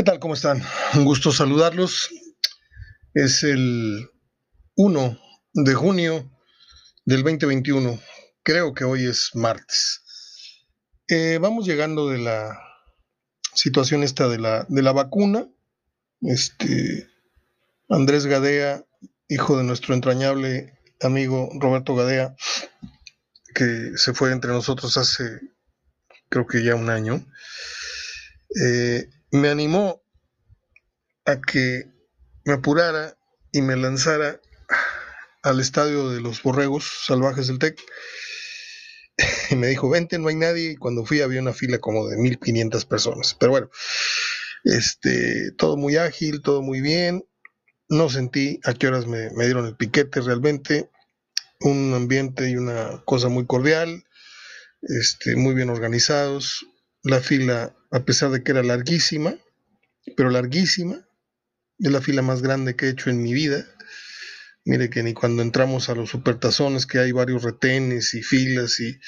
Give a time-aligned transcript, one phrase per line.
[0.00, 0.18] ¿Qué tal?
[0.18, 0.62] ¿Cómo están?
[0.94, 2.08] Un gusto saludarlos.
[3.12, 4.08] Es el
[4.74, 5.20] 1
[5.52, 6.32] de junio
[7.04, 8.00] del 2021.
[8.42, 10.00] Creo que hoy es martes.
[11.06, 12.58] Eh, vamos llegando de la
[13.52, 15.46] situación esta de la, de la vacuna.
[16.22, 17.06] Este
[17.90, 18.86] Andrés Gadea,
[19.28, 22.34] hijo de nuestro entrañable amigo Roberto Gadea,
[23.54, 25.42] que se fue entre nosotros hace
[26.30, 27.22] creo que ya un año.
[28.64, 30.02] Eh, me animó
[31.24, 31.84] a que
[32.44, 33.16] me apurara
[33.52, 34.40] y me lanzara
[35.42, 37.80] al estadio de los borregos salvajes del TEC.
[39.50, 40.72] Y me dijo, vente, no hay nadie.
[40.72, 43.36] Y cuando fui había una fila como de 1500 personas.
[43.38, 43.70] Pero bueno,
[44.64, 47.26] este, todo muy ágil, todo muy bien.
[47.88, 50.88] No sentí a qué horas me, me dieron el piquete realmente.
[51.60, 54.04] Un ambiente y una cosa muy cordial,
[54.80, 56.64] este, muy bien organizados.
[57.02, 59.36] La fila a pesar de que era larguísima,
[60.16, 61.06] pero larguísima,
[61.78, 63.66] es la fila más grande que he hecho en mi vida.
[64.64, 68.98] Mire que ni cuando entramos a los supertazones, que hay varios retenes y filas y,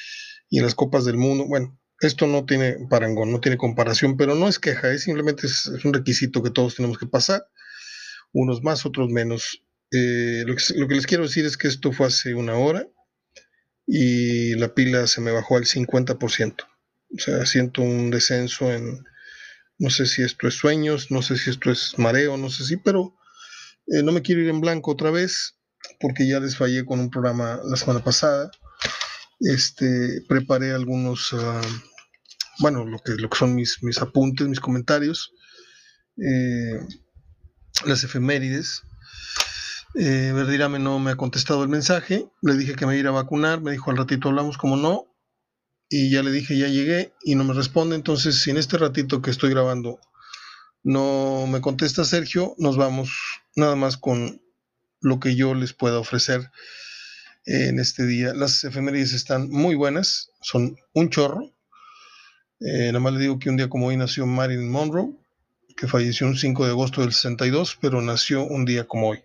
[0.51, 4.49] en las copas del mundo, bueno, esto no tiene parangón, no tiene comparación, pero no
[4.49, 7.47] es queja, es simplemente es, un requisito que todos tenemos que pasar,
[8.33, 9.63] unos más, otros menos.
[9.93, 12.87] Eh, lo, que, lo que les quiero decir es que esto fue hace una hora
[13.87, 16.72] y la pila se me bajó al 50%.
[17.15, 19.05] O sea, siento un descenso en,
[19.79, 22.77] no sé si esto es sueños, no sé si esto es mareo, no sé si,
[22.77, 23.15] pero
[23.89, 25.57] eh, no me quiero ir en blanco otra vez,
[26.01, 28.51] porque ya les fallé con un programa la semana pasada.
[29.41, 31.61] Este, preparé algunos, ah,
[32.61, 35.33] bueno, lo que, lo que son mis, mis apuntes, mis comentarios,
[36.17, 36.79] eh,
[37.85, 38.83] las efemérides.
[39.95, 43.61] Eh, Verdirame no me ha contestado el mensaje, le dije que me iba a vacunar,
[43.61, 45.12] me dijo al ratito hablamos, como no,
[45.93, 47.95] y ya le dije ya llegué y no me responde.
[47.97, 50.01] Entonces, si en este ratito que estoy grabando
[50.83, 53.11] no me contesta Sergio, nos vamos
[53.57, 54.41] nada más con
[55.03, 56.51] lo que yo les pueda ofrecer
[57.45, 58.33] en este día.
[58.33, 61.53] Las efemérides están muy buenas, son un chorro.
[62.61, 65.13] Eh, nada más le digo que un día como hoy nació Marilyn Monroe,
[65.77, 69.23] que falleció un 5 de agosto del 62, pero nació un día como hoy.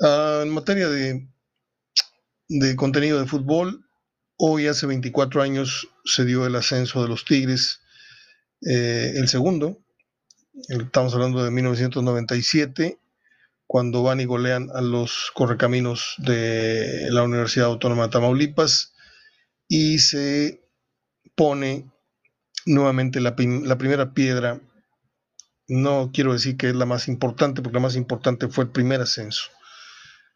[0.00, 1.28] Ah, en materia de,
[2.48, 3.84] de contenido de fútbol,
[4.40, 7.80] Hoy, hace 24 años, se dio el ascenso de los Tigres,
[8.64, 9.80] eh, el segundo.
[10.68, 13.00] Estamos hablando de 1997,
[13.66, 18.94] cuando van y golean a los correcaminos de la Universidad Autónoma de Tamaulipas
[19.66, 20.62] y se
[21.34, 21.90] pone
[22.64, 24.60] nuevamente la, primera piedra.
[25.66, 29.00] No quiero decir que es la más importante, porque la más importante fue el primer
[29.00, 29.50] ascenso.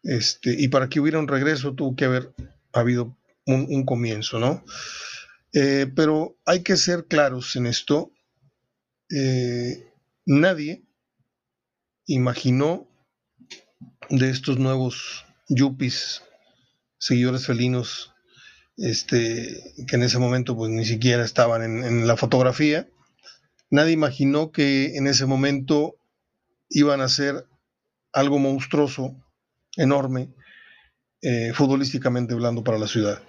[0.03, 2.33] Este, y para que hubiera un regreso tuvo que haber
[2.73, 3.15] habido
[3.45, 4.63] un, comienzo, ¿no?
[5.53, 8.11] Eh, pero hay que ser claros en esto.
[9.09, 9.87] Eh,
[10.25, 10.83] nadie
[12.05, 12.87] imaginó
[14.09, 16.23] de estos nuevos yuppies,
[16.97, 18.13] seguidores felinos,
[18.77, 22.87] este, que en ese momento pues ni siquiera estaban en, la fotografía,
[23.69, 25.95] nadie imaginó que en ese momento
[26.69, 27.45] iban a ser
[28.11, 29.15] algo monstruoso,
[29.75, 30.29] enorme,
[31.21, 33.21] eh, futbolísticamente hablando para la ciudad.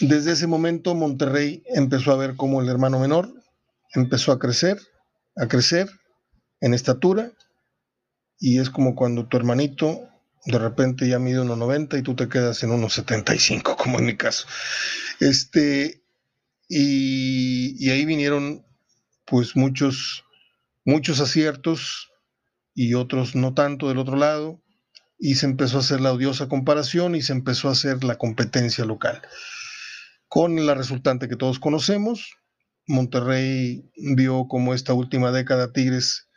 [0.00, 3.32] Desde ese momento Monterrey empezó a ver como el hermano menor
[3.94, 4.78] empezó a crecer,
[5.36, 5.88] a crecer
[6.60, 7.32] en estatura
[8.38, 10.08] y es como cuando tu hermanito
[10.44, 14.46] de repente ya mide 1,90 y tú te quedas en 1,75 como en mi caso.
[15.18, 16.02] Este,
[16.68, 18.64] y, y ahí vinieron
[19.24, 20.24] pues muchos,
[20.84, 22.12] muchos aciertos
[22.74, 24.60] y otros no tanto del otro lado
[25.18, 28.84] y se empezó a hacer la odiosa comparación y se empezó a hacer la competencia
[28.84, 29.22] local.
[30.28, 32.36] Con la resultante que todos conocemos,
[32.86, 36.28] Monterrey vio como esta última década Tigres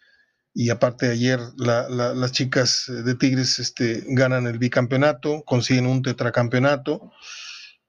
[0.53, 7.11] y aparte ayer las chicas de Tigres este, ganan el bicampeonato, consiguen un tetracampeonato,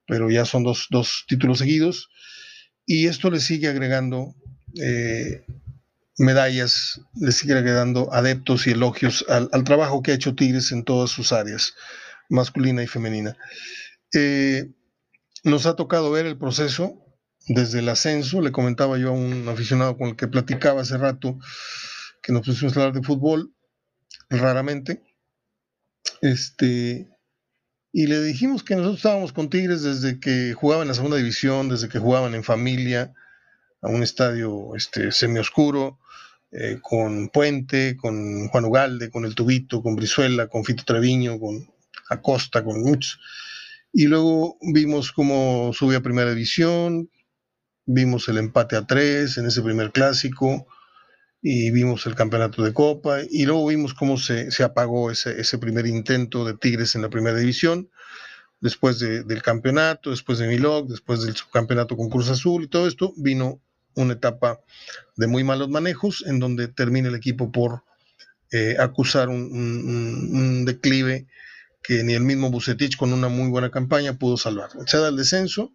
[0.06, 2.10] pero ya son dos, títulos seguidos
[2.86, 4.34] y esto le sigue agregando
[4.80, 5.45] eh,
[6.19, 11.10] medallas, le sigue dando adeptos y elogios al, trabajo que ha hecho Tigres en todas
[11.10, 11.74] sus áreas,
[12.28, 13.36] masculina y femenina.
[14.13, 14.71] Eh,
[15.45, 17.04] nos ha tocado ver el proceso
[17.48, 21.39] desde el ascenso, le comentaba yo a un aficionado con el que platicaba hace rato,
[22.22, 23.54] que nos pusimos a hablar de fútbol
[24.28, 25.03] raramente,
[26.21, 27.09] este,
[27.92, 31.69] y le dijimos que nosotros estábamos con Tigres desde que jugaban en la segunda división,
[31.69, 33.15] desde que jugaban en familia,
[33.83, 35.98] a un estadio este, semioscuro,
[36.53, 41.66] eh, con Puente, con Juan Ugalde, con El Tubito, con Brizuela, con Fito Treviño, con
[42.09, 43.21] Acosta, con muchos.
[43.92, 47.10] Y luego vimos cómo subió a primera división,
[47.87, 50.66] vimos el empate a tres en ese primer clásico,
[51.42, 55.87] y vimos el campeonato de Copa y luego vimos cómo se, apagó ese, ese, primer
[55.87, 57.91] intento de Tigres en la primera división,
[58.60, 63.15] después del campeonato, después de Milog, después del subcampeonato con Cruz Azul y todo esto,
[63.16, 63.60] vino
[63.95, 64.60] una etapa
[65.16, 67.84] de muy malos manejos en donde termina el equipo por
[68.53, 71.27] eh, acusar un, declive
[71.82, 74.71] que ni el mismo Bucetich con una muy buena campaña pudo salvar.
[74.86, 75.72] Se da el descenso.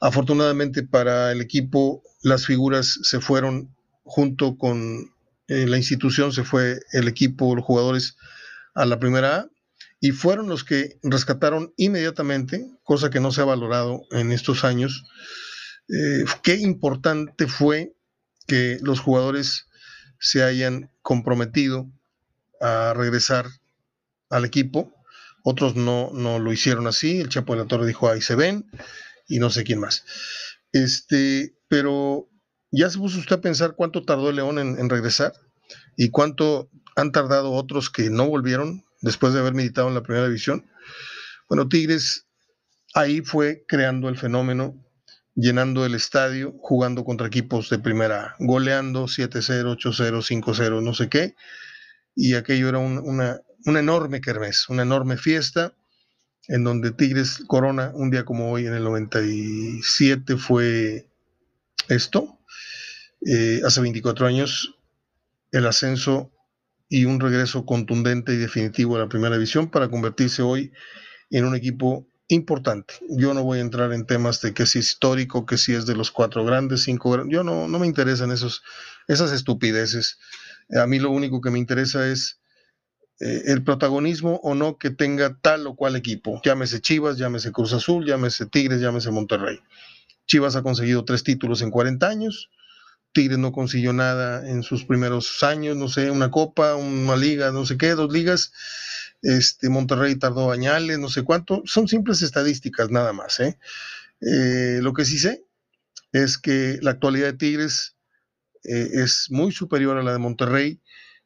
[0.00, 3.74] Afortunadamente para el equipo las figuras se fueron
[4.04, 5.12] junto con
[5.48, 8.16] eh, la institución, se fue el equipo, los jugadores
[8.74, 9.48] a la primera A
[10.00, 15.04] y fueron los que rescataron inmediatamente, cosa que no se ha valorado en estos años,
[15.88, 17.94] eh, qué importante fue
[18.48, 19.68] que los jugadores
[20.18, 21.88] se hayan comprometido
[22.60, 23.46] a regresar
[24.32, 24.92] al equipo.
[25.44, 27.20] Otros no, no lo hicieron así.
[27.20, 28.70] El Chapo de la Torre dijo, ahí se ven,
[29.28, 30.04] y no sé quién más.
[30.72, 32.28] Este, pero
[32.70, 35.32] ya se puso usted a pensar cuánto tardó el León en, regresar
[35.96, 40.26] y cuánto han tardado otros que no volvieron después de haber militado en la primera
[40.26, 40.66] división.
[41.48, 42.26] Bueno, Tigres
[42.94, 44.82] ahí fue creando el fenómeno
[45.34, 51.34] llenando el estadio, jugando contra equipos de primera, goleando 7-0, 8-0, 5-0, no sé qué.
[52.14, 55.74] Y aquello era una, una enorme kermés, una enorme fiesta,
[56.48, 61.08] en donde Tigres Corona, un día como hoy, en el 97, fue
[61.88, 62.38] esto.
[63.24, 64.74] Eh, hace 24 años,
[65.52, 66.32] el ascenso
[66.88, 70.72] y un regreso contundente y definitivo a la primera división para convertirse hoy
[71.30, 72.94] en un equipo importante.
[73.08, 75.86] Yo no voy a entrar en temas de que si es histórico, que si es
[75.86, 77.32] de los cuatro grandes, cinco grandes.
[77.32, 78.62] Yo no, no me interesan esos,
[79.08, 80.18] esas estupideces.
[80.74, 82.41] A mí lo único que me interesa es
[83.22, 86.40] eh, el protagonismo o no que tenga tal o cual equipo.
[86.44, 89.60] Llámese Chivas, llámese Cruz Azul, llámese Tigres, llámese Monterrey.
[90.26, 92.50] Chivas ha conseguido tres títulos en 40 años.
[93.12, 97.64] Tigres no consiguió nada en sus primeros años, no sé, una copa, una liga, no
[97.64, 98.52] sé qué, dos ligas
[99.22, 103.38] este, Monterrey tardó bañales, no sé cuánto, son simples estadísticas nada más.
[103.38, 103.56] ¿eh?
[104.20, 105.44] Eh, lo que sí sé
[106.10, 107.96] es que la actualidad de Tigres
[108.64, 110.80] es muy superior a la de Monterrey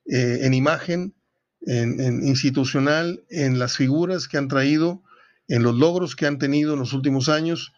[0.06, 1.14] en imagen,
[1.62, 5.02] en, institucional, en las figuras que han traído,
[5.48, 7.72] en los logros que han tenido en los últimos años.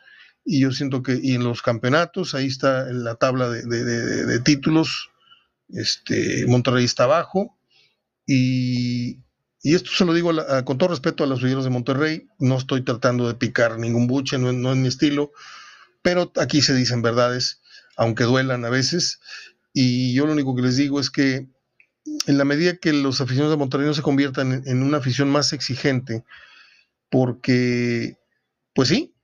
[0.44, 5.10] Y yo siento que, y en los campeonatos, ahí está la tabla de, de títulos,
[5.68, 7.58] este, Monterrey está abajo,
[8.26, 9.18] y,
[9.62, 10.30] y esto se lo digo
[10.64, 14.38] con todo respeto a los seguidores de Monterrey, no estoy tratando de picar ningún buche,
[14.38, 15.32] no, es mi estilo,
[16.02, 17.60] pero aquí se dicen verdades,
[17.96, 19.20] aunque duelan a veces,
[19.72, 21.48] y yo lo único que les digo es que
[22.26, 25.52] en la medida que los aficionados de Monterrey no se conviertan en, una afición más
[25.52, 26.24] exigente,
[27.10, 28.18] porque,
[28.74, 29.14] pues sí,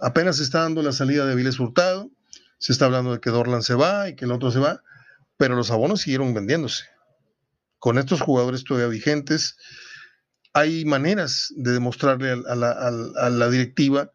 [0.00, 2.10] apenas se está dando la salida de Viles Hurtado,
[2.58, 4.82] se está hablando de que Dorlan se va y que el otro se va,
[5.36, 6.84] pero los abonos siguieron vendiéndose
[7.80, 9.56] con estos jugadores todavía vigentes,
[10.52, 14.12] hay maneras de demostrarle a, la, directiva,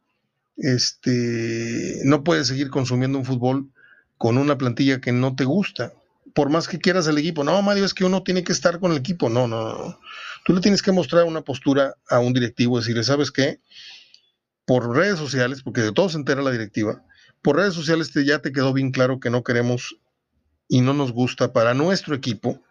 [0.55, 3.71] este, no puedes seguir consumiendo un fútbol
[4.17, 5.93] con una plantilla que no te gusta.
[6.35, 8.91] Por más que quieras el equipo, no, Mario, es que uno tiene que estar con
[8.91, 9.29] el equipo.
[9.29, 9.99] No, no, no.
[10.45, 13.61] Tú le tienes que mostrar una postura a un directivo, decirle, ¿sabes qué?
[14.65, 17.03] Por redes sociales, porque de todo se entera la directiva,
[17.41, 19.97] por redes sociales te, ya te quedó bien claro que no queremos
[20.67, 22.61] y no nos gusta para nuestro equipo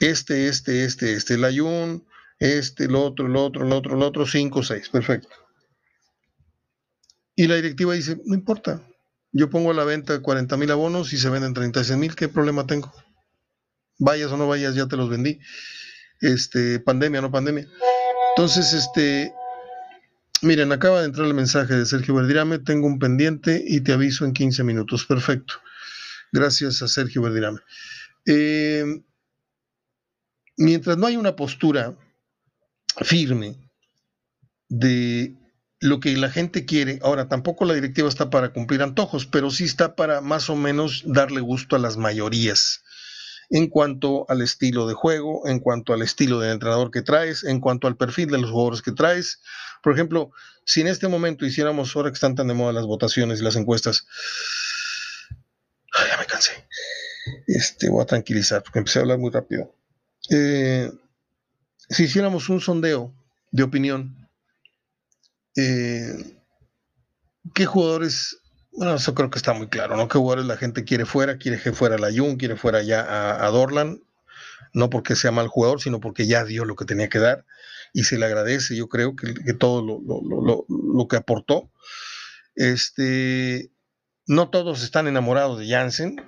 [0.00, 2.06] este, este, este, este, el ayun,
[2.38, 5.34] este, el otro, el otro, el otro, el otro, cinco, seis, perfecto.
[7.34, 8.87] Y la directiva dice, no importa,
[9.32, 12.66] yo pongo a la venta 40 mil abonos y se venden 36 mil, ¿qué problema
[12.66, 12.92] tengo?
[13.98, 15.40] Vayas o no vayas, ya te los vendí.
[16.20, 17.68] Este, pandemia, no pandemia.
[18.36, 19.32] Entonces, este,
[20.42, 24.24] miren, acaba de entrar el mensaje de Sergio Verdirame, tengo un pendiente y te aviso
[24.24, 25.04] en 15 minutos.
[25.06, 25.54] Perfecto.
[26.32, 27.60] Gracias a Sergio Verdirame.
[28.26, 28.84] Eh,
[30.56, 31.96] mientras no hay una postura
[33.02, 33.56] firme
[34.68, 35.37] de
[35.80, 39.64] lo que la gente quiere, ahora tampoco la directiva está para cumplir antojos, pero sí
[39.64, 42.82] está para más o menos darle gusto a las mayorías
[43.50, 47.60] en cuanto al estilo de juego, en cuanto al estilo del entrenador que traes, en
[47.60, 49.40] cuanto al perfil de los jugadores que traes.
[49.82, 50.32] Por ejemplo,
[50.64, 53.56] si en este momento hiciéramos, ahora que están tan de moda las votaciones y las
[53.56, 54.06] encuestas,
[55.94, 56.52] ya me cansé.
[57.46, 59.74] Este, voy a tranquilizar porque empecé a hablar muy rápido.
[60.30, 60.90] Eh,
[61.88, 63.14] si hiciéramos un sondeo
[63.50, 64.27] de opinión,
[65.58, 66.36] eh,
[67.52, 68.38] ¿qué jugadores?
[68.70, 70.06] Bueno, eso creo que está muy claro, ¿no?
[70.06, 71.38] ¿Qué jugadores la gente quiere fuera?
[71.38, 74.00] Quiere que fuera la Jun, quiere fuera ya a, Dorlan,
[74.72, 77.44] no porque sea mal jugador, sino porque ya dio lo que tenía que dar
[77.92, 81.72] y se le agradece, yo creo, que, todo lo, que aportó.
[82.54, 83.72] Este,
[84.26, 86.22] no todos están enamorados de Jansen,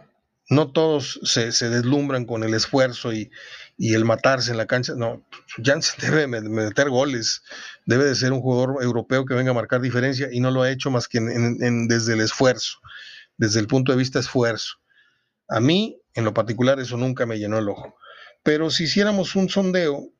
[0.48, 3.30] No todos se, deslumbran con el esfuerzo y,
[3.94, 4.94] el matarse en la cancha.
[4.94, 5.26] No,
[5.62, 7.42] Janssen debe meter goles,
[7.86, 10.70] debe de ser un jugador europeo que venga a marcar diferencia y no lo ha
[10.70, 12.78] hecho más que desde el esfuerzo,
[13.36, 14.76] desde el punto de vista esfuerzo.
[15.48, 17.96] A mí, en lo particular, eso nunca me llenó el ojo.
[18.42, 20.12] Pero si hiciéramos un sondeo,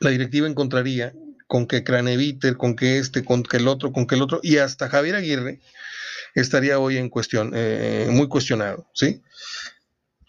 [0.00, 1.12] la directiva encontraría
[1.46, 4.58] con que Craneviter, con que este, con que el otro, con que el otro, y
[4.58, 5.60] hasta Javier Aguirre
[6.34, 9.22] estaría hoy en cuestión, eh, muy cuestionado, ¿sí?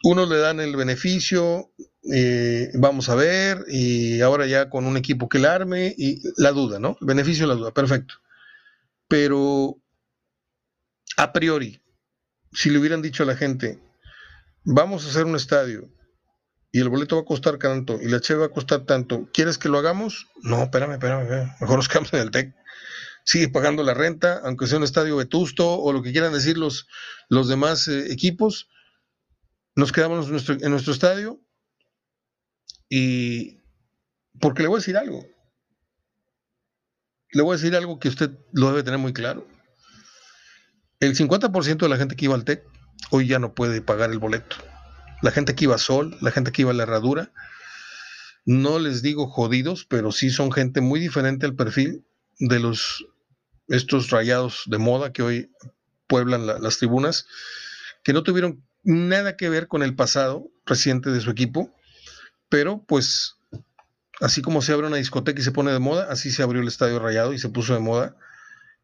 [0.03, 1.71] Unos le dan el beneficio,
[2.12, 6.51] eh, vamos a ver, y ahora ya con un equipo que la arme, y la
[6.51, 6.98] duda, ¿no?
[7.01, 8.16] beneficio de la duda, perfecto.
[9.08, 9.78] Pero
[11.18, 11.82] a priori,
[12.54, 13.80] si le hubieran dicho a la gente,
[14.63, 15.89] vamos a hacer un estadio
[16.72, 19.58] y el boleto va a costar tanto y la cheve va a costar tanto, ¿quieres
[19.58, 20.28] que lo hagamos?
[20.42, 22.56] No, espérame, espérame, mejor nos quedamos en el TEC.
[23.25, 26.88] Sigue pagando la renta, aunque sea un estadio vetusto o lo que quieran decir los,
[27.28, 28.70] los demás eh, equipos.
[29.75, 31.39] Nos quedamos en nuestro estadio
[32.89, 33.60] y
[34.39, 35.25] porque le voy a decir algo.
[37.31, 39.48] Le voy a decir algo que usted lo debe tener muy claro.
[41.00, 42.63] El 50% de la gente que iba al TEC
[43.12, 44.58] hoy ya no puede pagar el boleto
[45.22, 47.31] la gente que iba a Sol, la gente que iba a la Herradura.
[48.46, 52.05] No les digo jodidos, pero sí son gente muy diferente al perfil
[52.39, 53.05] de los
[53.67, 55.51] estos rayados de moda que hoy
[56.08, 57.27] pueblan las tribunas,
[58.03, 61.72] que no tuvieron nada que ver con el pasado reciente de su equipo,
[62.50, 63.38] pero pues
[64.22, 66.68] así como se abre una discoteca y se pone de moda, así se abrió el
[66.68, 68.15] estadio rayado y se puso de moda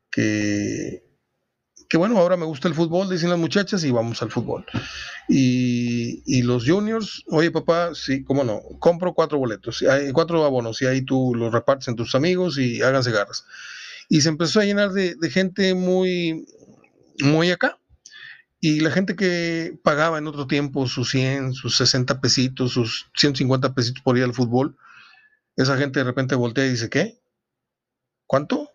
[0.09, 1.05] que
[1.89, 4.65] que bueno, ahora me gusta el fútbol, dicen las muchachas, y vamos al fútbol.
[5.27, 11.01] Y, los juniors, oye papá, sí, cómo no, compro cuatro boletos, cuatro abonos, y ahí
[11.01, 13.45] tú los repartes en tus amigos y háganse garras.
[14.09, 16.45] Y se empezó a llenar de, gente muy,
[17.19, 17.79] muy acá.
[18.67, 23.75] Y la gente que pagaba en otro tiempo sus 100, sus 60 pesitos, sus 150
[23.75, 24.75] pesitos por ir al fútbol,
[25.55, 27.21] esa gente de repente voltea y dice, ¿qué?
[28.25, 28.71] ¿Cuánto?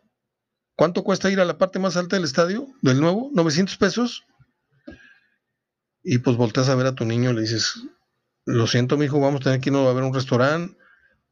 [0.76, 3.32] ¿Cuánto cuesta ir a la parte más alta del estadio, del nuevo?
[3.32, 4.23] ¿900 pesos?
[6.04, 7.82] Y pues volteas a ver a tu niño y le dices,
[8.44, 10.78] lo siento, mi hijo, vamos a tener que ir a ver un restaurante,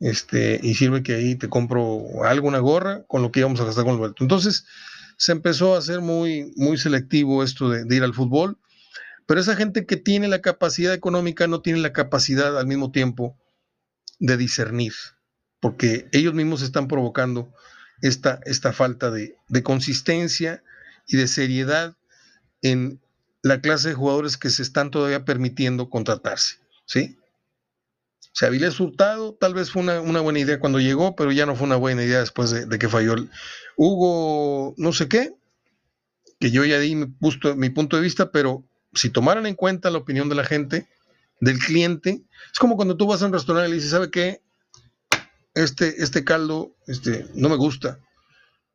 [0.00, 3.66] este, y sirve que ahí te compro algo, una gorra, con lo que íbamos a
[3.66, 4.24] gastar con el vuelto.
[4.24, 4.66] Entonces,
[5.18, 8.58] se empezó a hacer muy, muy selectivo esto de, de ir al fútbol,
[9.26, 13.36] pero esa gente que tiene la capacidad económica no tiene la capacidad al mismo tiempo
[14.18, 14.94] de discernir,
[15.60, 17.52] porque ellos mismos están provocando
[18.00, 20.62] esta, esta falta de, consistencia
[21.06, 21.96] y de seriedad
[22.62, 23.00] en
[23.42, 26.56] la clase de jugadores que se están todavía permitiendo contratarse.
[26.86, 27.18] ¿sí?
[28.38, 31.66] Sea, Avilés Hurtado tal vez fue una, buena idea cuando llegó, pero ya no fue
[31.66, 33.28] una buena idea después de, que falló el
[33.76, 35.34] Hugo, no sé qué,
[36.38, 37.06] que yo ya di mi,
[37.56, 38.64] mi punto de vista, pero
[38.94, 40.86] si tomaran en cuenta la opinión de la gente,
[41.40, 44.40] del cliente, es como cuando tú vas a un restaurante y le dices, ¿sabe qué?
[45.54, 47.98] este, este caldo este, no me gusta.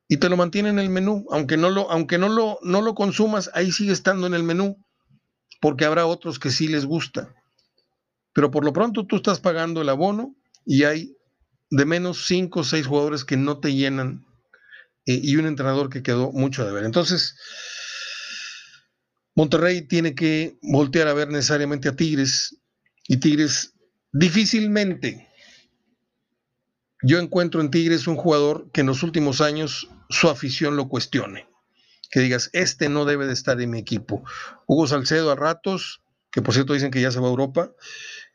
[0.09, 2.95] Y te lo mantiene en el menú, aunque no lo, aunque no lo, no lo
[2.95, 4.77] consumas, ahí sigue estando en el menú,
[5.61, 7.33] porque habrá otros que sí les gusta.
[8.33, 10.35] Pero por lo pronto tú estás pagando el abono
[10.65, 11.15] y hay
[11.69, 14.25] de menos cinco o seis jugadores que no te llenan
[15.05, 16.83] eh, y un entrenador que quedó mucho de ver.
[16.83, 17.35] Entonces,
[19.35, 22.57] Monterrey tiene que voltear a ver necesariamente a Tigres
[23.07, 23.73] y Tigres
[24.11, 25.29] difícilmente
[27.05, 31.49] yo encuentro en Tigres un jugador que en los últimos años su afición lo cuestione.
[32.09, 34.23] Que digas, este no debe de estar en mi equipo.
[34.67, 37.71] Hugo Salcedo a ratos, que por cierto dicen que ya se va a Europa,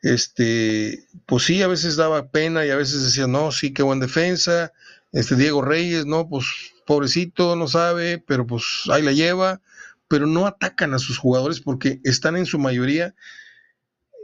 [0.01, 3.99] este, pues sí, a veces daba pena y a veces decía, no, sí, qué buen
[3.99, 4.73] defensa.
[5.11, 6.45] Este Diego Reyes, no, pues
[6.85, 9.61] pobrecito, no sabe, pero pues ahí la lleva.
[10.07, 13.13] Pero no atacan a sus jugadores porque están en su mayoría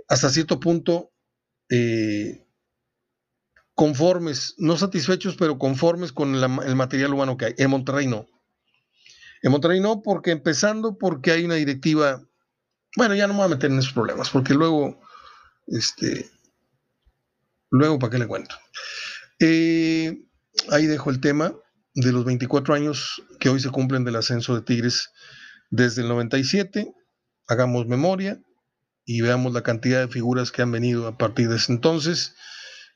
[0.08, 1.12] hasta cierto punto
[1.70, 2.46] eh,
[3.74, 7.54] conformes, no satisfechos, pero conformes con el material humano que hay.
[7.58, 8.28] En Monterrey no.
[9.42, 12.24] En Monterrey no, porque empezando porque hay una directiva,
[12.96, 15.00] bueno, ya no me voy a meter en esos problemas, porque luego,
[15.68, 16.30] este,
[17.70, 18.56] luego, ¿para qué le cuento?
[19.40, 20.26] Eh,
[20.70, 21.54] ahí dejo el tema
[21.94, 25.12] de los 24 años que hoy se cumplen del ascenso de Tigres
[25.70, 26.94] desde el 97.
[27.48, 28.42] Hagamos memoria
[29.06, 32.36] y veamos la cantidad de figuras que han venido a partir de ese entonces.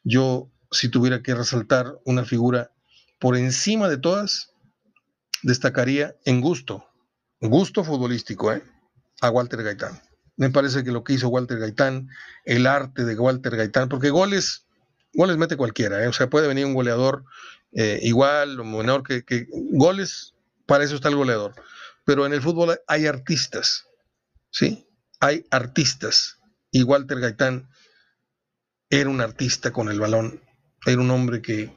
[0.04, 2.72] Yo si tuviera que resaltar una figura
[3.20, 4.52] por encima de todas,
[5.44, 6.86] destacaría en gusto,
[7.42, 8.64] gusto futbolístico, ¿eh?
[9.22, 10.09] a Walter Gaitán.
[10.40, 12.10] Me parece que lo que hizo Walter Gaitán,
[12.46, 14.66] el arte de Walter Gaitán, porque goles,
[15.14, 16.08] goles mete cualquiera, ¿eh?
[16.08, 17.26] o sea, puede venir un goleador
[17.74, 20.34] eh, igual o menor que, que goles,
[20.66, 21.54] para eso está el goleador.
[22.06, 23.86] Pero en el fútbol hay artistas,
[24.50, 24.88] ¿sí?
[25.20, 26.40] hay artistas
[26.72, 27.70] y Walter Gaitán
[28.90, 30.42] era un artista con el balón,
[30.86, 31.76] era un hombre que,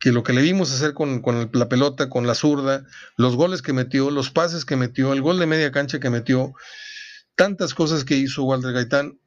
[0.00, 1.22] que lo que le vimos hacer con,
[1.52, 2.84] la pelota, con la zurda,
[3.16, 6.54] los goles que metió, los pases que metió, el gol de media cancha que metió,
[7.34, 9.18] tantas cosas que hizo Walter Gaitán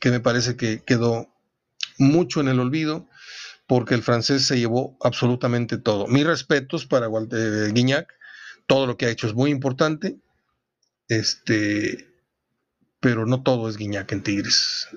[0.00, 1.28] que me parece que quedó
[1.98, 3.08] mucho en el olvido
[3.66, 6.06] porque el francés se llevó absolutamente todo.
[6.06, 8.12] Mis respetos para Walter Guignac,
[8.66, 10.18] todo lo que ha hecho es muy importante,
[11.08, 12.10] este,
[13.00, 14.88] pero no todo es Guiñac en Tigres.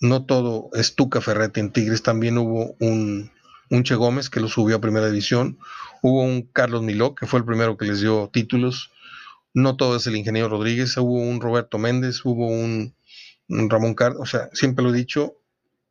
[0.00, 2.02] No todo es Tuca Ferretti en Tigres.
[2.02, 3.32] También hubo un,
[3.70, 5.58] un Che Gómez que lo subió a primera división.
[6.02, 8.92] Hubo un Carlos Miló, que fue el primero que les dio títulos.
[9.58, 10.96] No todo es el ingeniero Rodríguez.
[10.96, 12.94] Hubo un Roberto Méndez, hubo un,
[13.48, 14.16] Ramón Card.
[14.20, 15.34] O sea, siempre lo he dicho,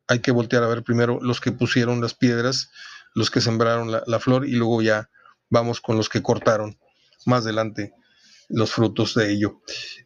[0.06, 2.70] hay que voltear a ver primero los que pusieron las piedras,
[3.14, 5.10] los que sembraron la, flor y luego ya
[5.50, 6.78] vamos con los que cortaron
[7.26, 7.92] más adelante
[8.48, 9.60] los frutos de ello.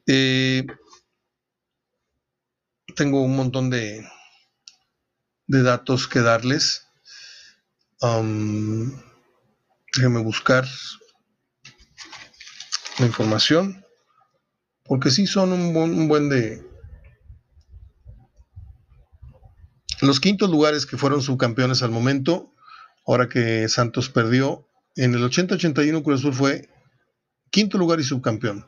[0.09, 0.67] Eh,
[2.97, 4.05] tengo un montón de,
[5.47, 6.89] de datos que darles.
[8.01, 8.91] Um,
[9.95, 10.67] déjenme buscar
[12.99, 13.85] la información.
[14.85, 16.63] Porque sí son un buen, de...
[20.01, 22.53] Los quintos lugares que fueron subcampeones al momento,
[23.07, 26.69] ahora que Santos perdió, en el 80-81 Cruz Azul fue
[27.51, 28.67] quinto lugar y subcampeón.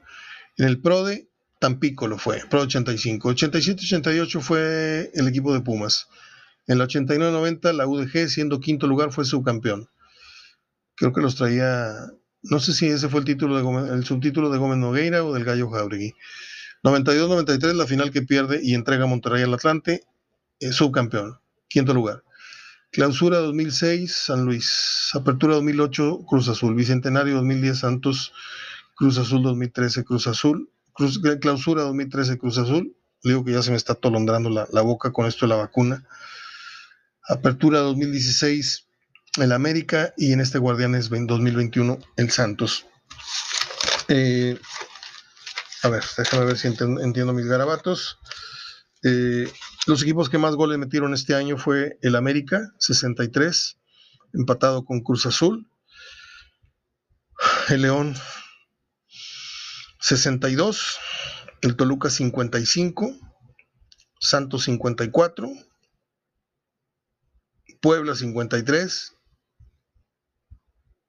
[0.57, 1.29] En el PRODE
[1.65, 3.33] Tampico lo fue, Pro 85.
[3.33, 6.09] 87-88 fue el equipo de Pumas.
[6.67, 9.89] En la 89-90 la UDG, siendo quinto lugar, fue subcampeón.
[10.95, 11.95] Creo que los traía,
[12.45, 15.71] no sé si ese fue el título de subtítulo de Gómez Nogueira o del Gallo
[15.71, 16.15] Jauregui.
[16.83, 20.05] 92-93 la final que pierde y entrega Monterrey al Atlante,
[20.71, 22.23] subcampeón, quinto lugar.
[22.93, 25.11] Clausura 2006, San Luis.
[25.15, 26.75] Apertura 2008, Cruz Azul.
[26.75, 28.33] Bicentenario 2010, Santos.
[28.95, 30.71] Cruz Azul 2013, Cruz Azul
[31.41, 32.97] clausura 2013 Cruz Azul.
[33.23, 36.07] Le digo que ya se me está tolondrando la, boca con esto de la vacuna.
[37.27, 38.87] Apertura 2016
[39.37, 42.87] el América y en este Guardianes 2021 el Santos.
[44.09, 44.59] Eh,
[45.83, 48.19] a ver, déjame ver si entiendo, mis garabatos.
[49.03, 49.51] Eh,
[49.87, 53.79] los equipos que más goles metieron este año fue el América, 63,
[54.33, 55.69] empatado con Cruz Azul.
[57.69, 58.15] El León,
[60.01, 60.99] 62,
[61.63, 63.17] el Toluca 55,
[64.21, 65.51] Santos 54,
[67.81, 69.15] Puebla 53,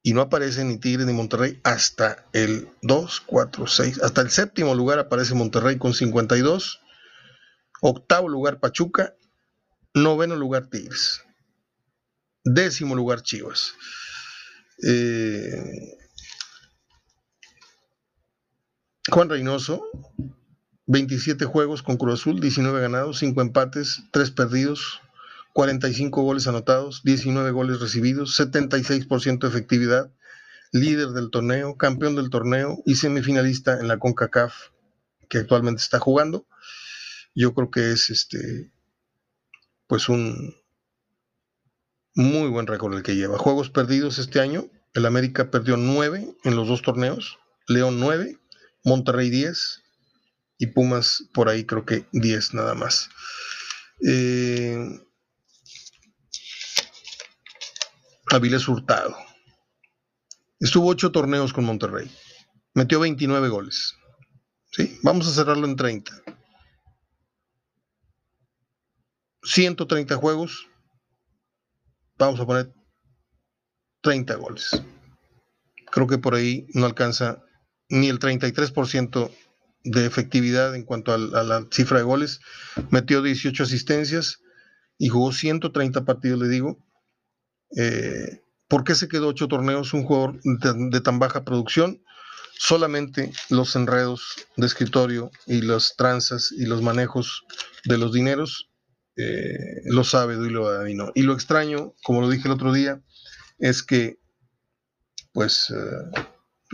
[0.05, 4.75] y no aparece ni Tigre ni Monterrey hasta el 2, 4, 6, hasta el séptimo
[4.75, 6.79] lugar aparece Monterrey con 52,
[7.81, 9.15] octavo lugar Pachuca,
[9.95, 11.23] noveno lugar Tigres,
[12.43, 13.73] décimo lugar Chivas.
[14.83, 15.97] Eh,
[19.09, 19.81] Juan Reynoso,
[20.85, 25.01] 27 juegos con Cruz Azul, 19 ganados, 5 empates, 3 perdidos,
[25.55, 30.11] 45 goles anotados, 19 goles recibidos, 76% de efectividad,
[30.73, 34.53] líder del torneo, campeón del torneo y semifinalista en la CONCACAF
[35.29, 36.45] que actualmente está jugando.
[37.33, 38.69] Yo creo que es este
[39.87, 40.57] pues un
[42.15, 43.37] muy buen récord el que lleva.
[43.37, 48.37] Juegos perdidos este año, el América perdió 9 en los dos torneos, León 9
[48.83, 49.83] Monterrey 10
[50.57, 53.09] y Pumas por ahí creo que 10 nada más.
[54.05, 54.99] Eh,
[58.35, 59.15] Avilés Hurtado.
[60.59, 62.11] Estuvo 8 torneos con Monterrey.
[62.73, 63.95] Metió 29 goles.
[64.71, 64.99] ¿Sí?
[65.03, 66.11] Vamos a cerrarlo en 30.
[69.43, 70.67] 130 juegos.
[72.17, 72.73] Vamos a poner
[74.01, 74.83] 30 goles.
[75.89, 77.41] Creo que por ahí no alcanza
[77.87, 79.31] ni el 33%
[79.85, 82.41] de efectividad en cuanto a, la cifra de goles.
[82.89, 84.41] Metió 18 asistencias
[84.97, 86.85] y jugó 130 partidos, le digo.
[87.75, 92.01] Eh, ¿Por qué se quedó 8 torneos un jugador de, tan baja producción?
[92.57, 97.43] Solamente los enredos de escritorio y las tranzas y los manejos
[97.83, 98.71] de los dineros
[99.17, 101.11] eh, lo sabe y lo adivinó.
[101.15, 103.01] Y lo extraño, como lo dije el otro día,
[103.59, 104.19] es que
[105.33, 106.21] pues eh,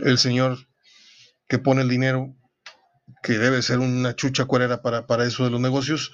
[0.04, 0.58] el señor
[1.48, 2.34] que pone el dinero,
[3.22, 6.12] que debe ser una chucha cuerera para, para eso de los negocios,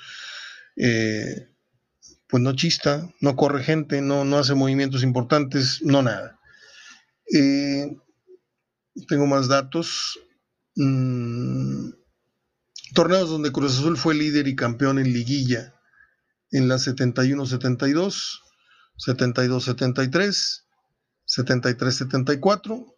[2.29, 6.39] pues no chista, no corre gente, no, no hace movimientos importantes, no nada.
[7.35, 7.97] Eh,
[9.07, 10.19] tengo más datos.
[10.77, 11.91] Mm,
[12.95, 15.75] torneos donde Cruz Azul fue líder y campeón en liguilla
[16.51, 18.41] en la 71-72,
[18.97, 20.63] 72-73,
[21.27, 22.95] 73-74,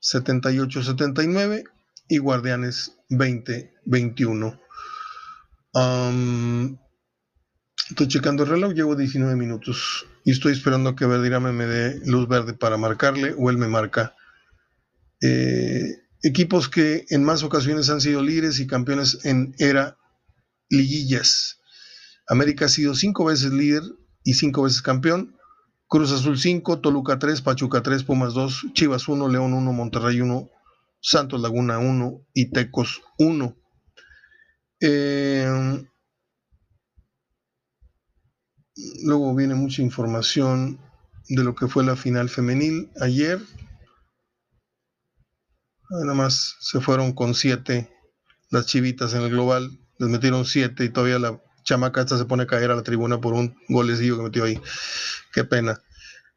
[0.00, 1.64] 78-79
[2.08, 4.60] y Guardianes 2021.
[7.90, 12.28] Estoy checando el reloj, llevo 19 minutos y estoy esperando que Verdirame me dé luz
[12.28, 14.14] verde para marcarle o él me marca.
[15.20, 19.98] Eh, equipos que en más ocasiones han sido líderes y campeones en era
[20.68, 21.60] liguillas.
[22.28, 23.82] América ha sido cinco veces líder
[24.22, 25.36] y cinco veces campeón.
[25.88, 30.48] Cruz Azul 5, Toluca 3, Pachuca 3, Pumas 2, Chivas 1, León 1, Monterrey 1,
[31.00, 33.56] Santos Laguna 1 y Tecos 1.
[34.82, 35.84] Eh,
[39.02, 40.78] luego viene mucha información
[41.28, 43.40] de lo que fue la final femenil ayer.
[45.90, 47.90] Nada más se fueron con 7
[48.50, 52.44] las chivitas en el global, les metieron 7 y todavía la chamaca esta se pone
[52.44, 54.60] a caer a la tribuna por un golecillo que metió ahí.
[55.32, 55.80] Qué pena.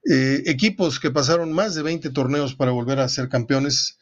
[0.10, 3.97] Eh, equipos que pasaron más de 20 torneos para volver a ser campeones.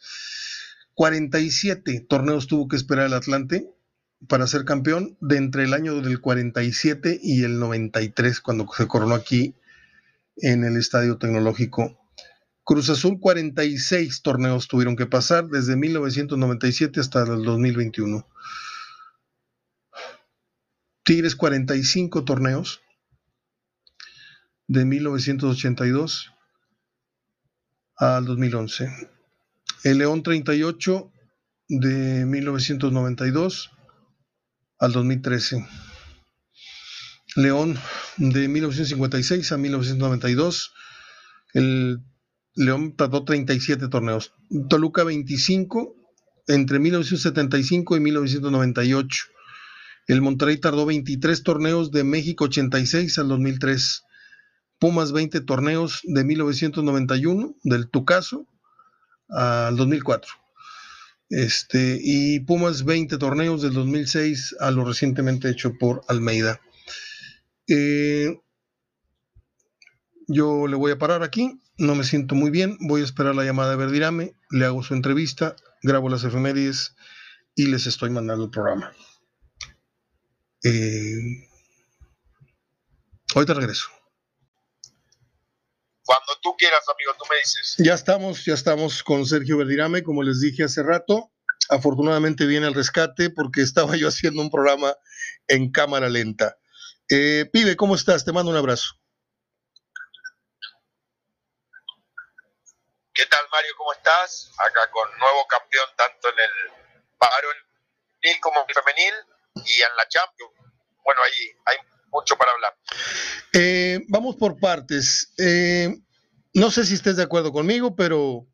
[0.94, 3.70] 47 torneos tuvo que esperar el Atlante
[4.28, 9.14] para ser campeón de entre el año del 47 y el 93 cuando se coronó
[9.14, 9.54] aquí
[10.36, 11.98] en el Estadio Tecnológico.
[12.64, 18.26] Cruz Azul 46 torneos tuvieron que pasar desde 1997 hasta el 2021.
[21.04, 22.80] Tigres 45 torneos
[24.68, 26.32] de 1982
[27.96, 28.88] al 2011.
[29.82, 31.12] El León 38
[31.68, 33.72] de 1992
[34.82, 35.64] al 2013.
[37.36, 37.78] León
[38.16, 40.74] de 1956 a 1992.
[41.54, 42.00] El
[42.56, 44.34] León tardó 37 torneos.
[44.68, 45.94] Toluca 25
[46.48, 49.24] entre 1975 y 1998.
[50.08, 54.02] El Monterrey tardó 23 torneos de México 86 al 2003.
[54.80, 58.48] Pumas 20 torneos de 1991 del Tucaso
[59.28, 60.41] al 2004.
[61.32, 66.60] Este, y Pumas 20 torneos del 2006 a lo recientemente hecho por Almeida.
[67.66, 68.38] Eh,
[70.28, 73.44] yo le voy a parar aquí, no me siento muy bien, voy a esperar la
[73.44, 76.96] llamada de Verdirame, le hago su entrevista, grabo las efemérides
[77.54, 78.92] y les estoy mandando el programa.
[80.62, 81.48] Eh,
[83.34, 83.88] ahorita regreso.
[86.04, 87.74] Cuando tú quieras, amigo, tú me dices.
[87.78, 91.32] Ya estamos, ya estamos con Sergio Verdirame, como les dije hace rato.
[91.68, 94.96] Afortunadamente viene el rescate porque estaba yo haciendo un programa
[95.48, 96.58] en cámara lenta.
[97.08, 98.24] Eh, pibe, ¿cómo estás?
[98.24, 98.94] Te mando un abrazo.
[103.14, 103.72] ¿Qué tal, Mario?
[103.76, 104.50] ¿Cómo estás?
[104.58, 106.50] Acá con nuevo campeón tanto en el
[107.18, 109.14] varonil como en el femenil
[109.66, 110.52] y en la Champions.
[111.04, 111.76] Bueno, ahí hay
[112.12, 112.72] mucho para hablar.
[113.52, 115.32] Eh, vamos por partes.
[115.38, 115.96] Eh,
[116.54, 118.46] no sé si estés de acuerdo conmigo, pero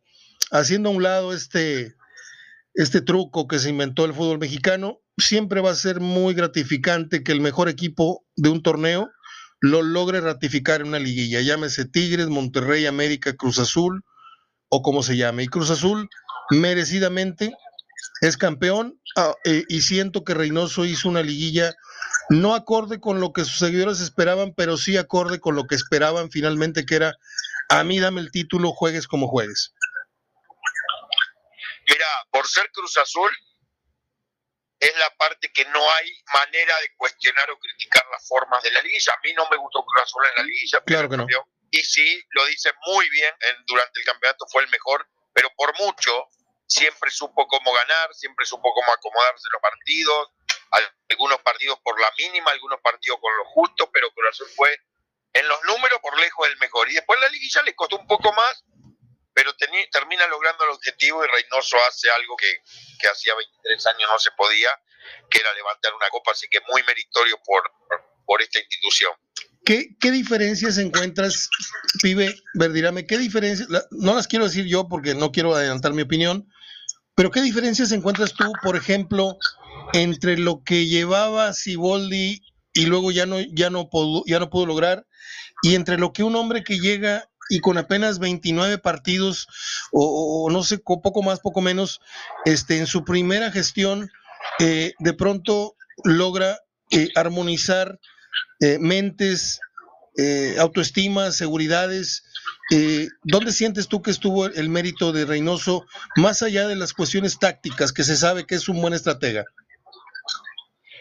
[0.51, 1.95] haciendo a un lado este,
[2.75, 7.33] este truco que se inventó el fútbol mexicano, siempre va a ser muy gratificante que
[7.33, 9.11] el mejor equipo de un torneo
[9.61, 14.05] lo logre ratificar en una liguilla, llámese Tigres, Monterrey, América, Cruz Azul
[14.69, 15.43] o como se llame.
[15.43, 16.09] Y Cruz Azul
[16.51, 17.55] merecidamente
[18.21, 21.75] es campeón ah, eh, y siento que Reynoso hizo una liguilla
[22.29, 26.31] no acorde con lo que sus seguidores esperaban, pero sí acorde con lo que esperaban
[26.31, 27.17] finalmente, que era,
[27.69, 29.73] a mí dame el título, juegues como juegues.
[31.87, 33.31] Mira, por ser Cruz Azul,
[34.79, 38.83] es la parte que no hay manera de cuestionar o criticar las formas de la
[38.83, 39.13] liguilla.
[39.15, 40.81] A mí no me gustó Cruz Azul en la liguilla.
[40.85, 41.27] Claro que no.
[41.71, 43.35] Y sí, lo dice muy bien,
[43.67, 46.13] durante el campeonato fue el mejor, pero por mucho
[46.69, 50.29] siempre supo cómo ganar, siempre supo cómo acomodarse los partidos,
[51.09, 54.79] algunos partidos por la mínima, algunos partidos con lo justo, pero Azul fue
[55.33, 56.91] en los números por lejos el mejor.
[56.91, 58.65] Y después la liguilla le costó un poco más,
[59.33, 62.63] pero termina logrando el objetivo y Reynoso hace algo que,
[63.01, 64.71] que hacía 23 años no se podía,
[65.31, 67.63] que era levantar una copa, así que muy meritorio por,
[68.27, 69.13] por esta institución.
[69.65, 71.49] ¿Qué, ¿Qué, diferencias encuentras,
[72.03, 73.07] pibe Verdirame?
[73.07, 73.69] ¿Qué diferencias?
[73.91, 76.51] No las quiero decir yo porque no quiero adelantar mi opinión,
[77.19, 79.39] pero ¿qué diferencias encuentras tú, por ejemplo,
[79.93, 84.67] entre lo que llevaba Siboldi y luego ya no, ya no, pudo, ya no pudo
[84.67, 85.05] lograr,
[85.61, 89.49] y entre lo que un hombre que llega y con apenas 29 partidos,
[89.91, 92.01] o, no sé, poco más, poco menos,
[92.45, 94.09] este, en su primera gestión,
[94.61, 96.61] eh, de pronto logra
[96.93, 97.99] eh, armonizar
[98.61, 99.59] eh, mentes,
[100.59, 102.25] autoestima, seguridades,
[102.71, 107.39] eh, ¿Dónde sientes tú que estuvo el mérito de Reynoso, más allá de las cuestiones
[107.39, 109.45] tácticas, que se sabe que es un buen estratega?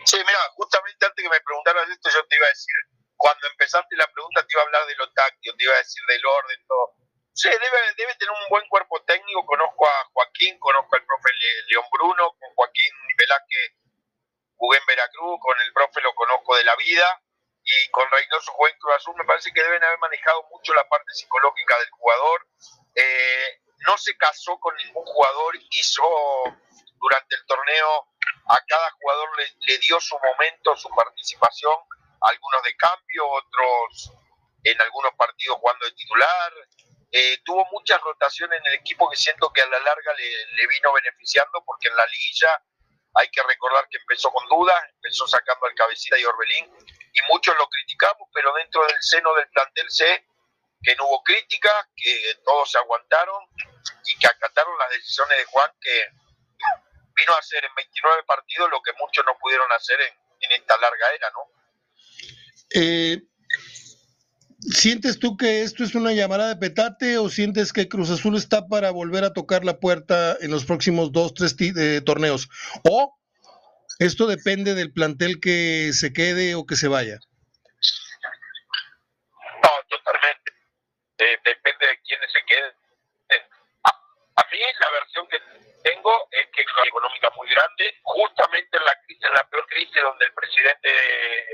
[0.05, 2.75] Sí, mira, justamente antes que me preguntaras esto, yo te iba a decir,
[3.17, 6.03] cuando empezaste la pregunta, te iba a hablar de lo táctico, te iba a decir
[6.07, 6.95] del orden, todo.
[7.35, 9.45] Sí, debe, debe tener un buen cuerpo técnico.
[9.45, 11.29] Conozco a Joaquín, conozco al profe
[11.69, 13.75] León Bruno, con Joaquín Velázquez
[14.57, 17.21] jugué en Veracruz, con el de la vida.
[17.69, 20.87] Y con Reynoso jugó en Cruz Azul, me parece que deben haber manejado mucho la
[20.87, 22.47] parte psicológica del jugador.
[22.95, 26.03] Eh, no se casó con ningún jugador, hizo
[26.99, 28.07] durante el torneo
[28.47, 31.75] a cada jugador le, dio su momento, su participación,
[32.21, 34.13] algunos de cambio, otros
[34.63, 36.53] en algunos partidos jugando de titular.
[37.11, 40.93] Eh, tuvo muchas rotaciones en el equipo que siento que a la larga le, vino
[40.93, 42.63] beneficiando porque en la liguilla
[43.17, 47.55] hay que recordar que empezó con dudas, empezó sacando al cabecita y Orbelín y muchos
[47.57, 50.25] lo criticamos, pero dentro del seno del plantel sé
[50.83, 53.43] que no hubo crítica, que todos se aguantaron
[54.05, 56.09] y que acataron las decisiones de Juan que
[57.15, 61.11] vino a hacer en 29 partidos lo que muchos no pudieron hacer en, esta larga
[61.15, 61.51] era, ¿no?
[62.69, 63.17] Eh,
[64.59, 68.67] ¿Sientes tú que esto es una llamada de petate o sientes que Cruz Azul está
[68.67, 72.49] para volver a tocar la puerta en los próximos dos, tres eh, torneos?
[72.83, 73.15] ¿O
[73.99, 77.19] esto depende del plantel que se quede o que se vaya?
[79.63, 80.51] No, totalmente.
[81.19, 82.71] Eh, depende de quiénes se queden.
[83.83, 85.37] A, a mí la versión que
[85.87, 89.65] tengo es que es una económica muy grande, justamente en la crisis, en la peor
[89.67, 90.89] crisis donde el presidente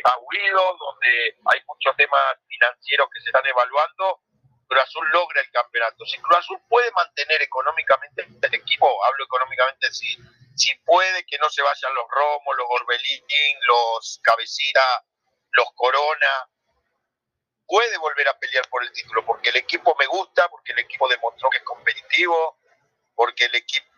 [0.04, 4.22] ha huido, donde hay muchos temas financieros que se están evaluando,
[4.68, 6.06] Cruz Azul logra el campeonato.
[6.06, 10.18] Si Cruz Azul puede mantener económicamente el equipo, hablo económicamente, si,
[10.56, 15.04] si puede que no se vayan los Romos, los Orbelín, los Cabecita,
[15.52, 16.50] los Corona,
[17.68, 21.08] puede volver a pelear por el título, porque el equipo me gusta, porque el equipo
[21.08, 22.58] demostró que es competitivo,
[23.16, 23.93] porque el equipo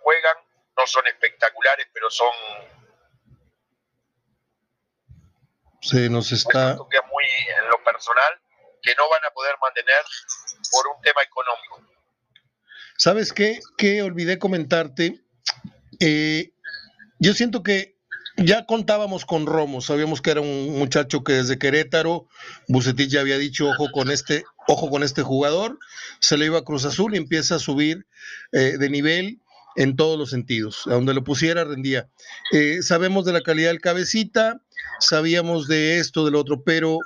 [0.00, 0.36] juegan,
[0.76, 2.28] no son espectaculares, pero son...
[5.82, 6.76] Se nos está...
[6.76, 7.24] muy
[7.58, 8.40] en lo personal,
[8.82, 10.02] que no van a poder mantener
[10.70, 11.82] por un tema económico.
[12.96, 13.60] ¿Sabes qué?
[13.76, 15.20] Que olvidé comentarte.
[16.00, 16.52] Eh,
[17.18, 17.96] yo siento que
[18.36, 22.28] ya contábamos con Romo, sabíamos que era un muchacho que desde Querétaro,
[22.68, 25.78] Bucetich ya había dicho, ojo con este, ojo con este jugador,
[26.20, 28.06] se le iba a Cruz Azul y empieza a subir
[28.52, 29.40] eh, de nivel
[29.76, 32.08] en todos los sentidos, a donde lo pusiera rendía.
[32.52, 34.62] Eh, sabemos de la calidad del cabecita,
[35.00, 36.98] sabíamos de esto, del otro, pero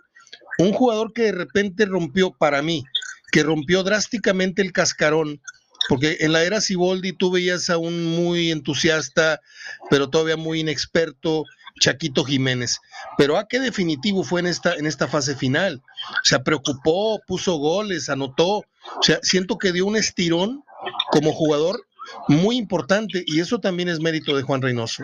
[0.58, 2.84] un jugador que de repente rompió para mí,
[3.32, 5.40] que rompió drásticamente el cascarón,
[5.88, 9.40] porque en la era Siboldi tú veías a un muy entusiasta,
[9.88, 11.44] pero todavía muy inexperto,
[11.78, 12.78] Chaquito Jiménez.
[13.16, 15.82] Pero a qué definitivo fue en esta, en esta fase final.
[16.24, 18.64] Se preocupó, puso goles, anotó.
[18.96, 20.64] O sea, siento que dio un estirón
[21.10, 21.86] como jugador
[22.28, 25.02] muy importante y eso también es mérito de Juan Reynoso.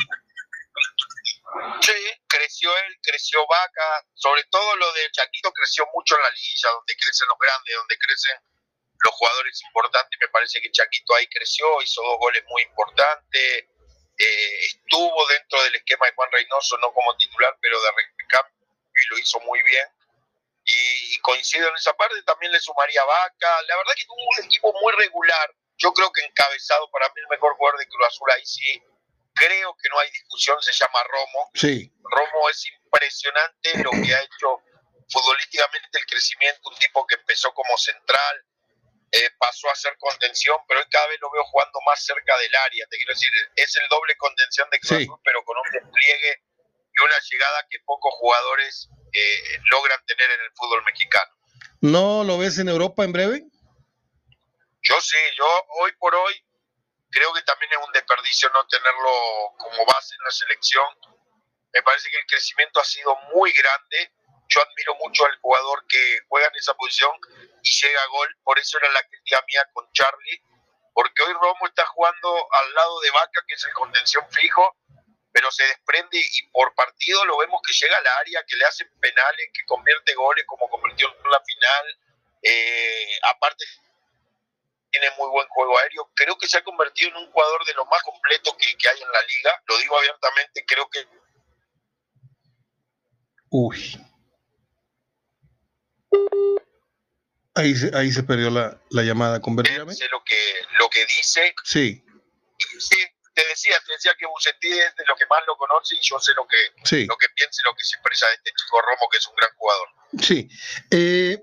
[1.81, 1.93] Sí,
[2.27, 6.97] creció él, creció Vaca, sobre todo lo de Chaquito creció mucho en la liguilla, donde
[6.97, 8.37] crecen los grandes, donde crecen
[9.05, 10.19] los jugadores importantes.
[10.21, 13.67] Me parece que Chaquito ahí creció, hizo dos goles muy importantes.
[14.19, 18.57] Eh, estuvo dentro del esquema de Juan Reynoso, no como titular, pero de recambio
[18.97, 19.87] y lo hizo muy bien.
[20.65, 23.63] Y, coincido en esa parte, también le sumaría Vaca.
[23.69, 25.55] La verdad que tuvo un equipo muy regular.
[25.77, 28.83] Yo creo que encabezado para mí el mejor jugador de Cruz Azul ahí sí.
[29.35, 31.51] Creo que no hay discusión, se llama Romo.
[31.55, 31.93] Sí.
[32.03, 34.63] Romo es impresionante lo que ha hecho
[35.11, 38.45] futbolísticamente el crecimiento, un tipo que empezó como central,
[39.13, 42.55] eh, pasó a ser contención, pero hoy cada vez lo veo jugando más cerca del
[42.57, 42.87] área.
[42.91, 46.43] Te quiero decir, es el doble contención de Cruz pero con un despliegue
[46.93, 51.31] y una llegada que pocos jugadores eh, logran tener en el fútbol mexicano.
[51.81, 53.43] ¿No lo ves en Europa en breve?
[54.83, 55.47] Yo sí, yo
[55.81, 56.35] hoy por hoy
[57.11, 59.11] creo que también es un desperdicio no tenerlo
[59.59, 60.87] como base en la selección.
[61.73, 64.13] Me parece que el crecimiento ha sido muy grande
[64.49, 67.13] yo admiro mucho al jugador que juega en esa posición
[67.63, 70.43] y llega a gol, por eso era la crítica mía con Charlie,
[70.95, 74.77] porque hoy Romo está jugando al lado de Vaca, que es el contención fijo,
[75.33, 78.89] pero se desprende y por partido lo vemos que llega al área, que le hacen
[79.01, 81.99] penales, que convierte goles como convirtió en la final,
[82.43, 83.65] eh, aparte
[84.91, 87.85] tiene muy buen juego aéreo, creo que se ha convertido en un jugador de lo
[87.85, 91.07] más completo que, que hay en la liga, lo digo abiertamente, creo que...
[93.51, 94.06] Uy,
[97.55, 100.39] Ahí se, ahí se perdió la, llamada con Sé lo que,
[100.79, 101.55] lo que dice.
[101.65, 102.05] Sí.
[102.79, 102.97] Sí,
[103.35, 106.19] te decía, te decía que Bucetí es de lo que más lo conoce y yo
[106.19, 106.57] sé lo que,
[107.07, 109.35] lo que piensa y lo que se expresa de este chico Romo, que es un
[109.37, 109.89] gran jugador.
[110.21, 110.49] Sí.
[110.91, 111.43] Eh,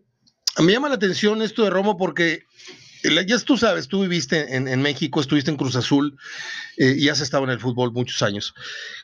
[0.58, 2.46] me llama la atención esto de Romo porque
[3.04, 6.18] ya tú sabes, tú viviste en, México, estuviste en Cruz Azul
[6.78, 8.54] eh, y has estado en el fútbol muchos años.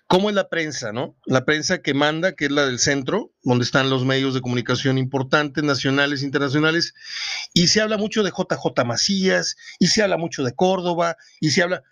[0.09, 1.15] ¿Cómo es la prensa, no?
[1.27, 4.97] La prensa que manda, que es la del centro, donde están los medios de comunicación
[4.97, 6.95] importantes, nacionales, internacionales,
[7.53, 11.61] y se habla mucho de JJ Macías, y se habla mucho de Córdoba, y se
[11.61, 11.83] habla,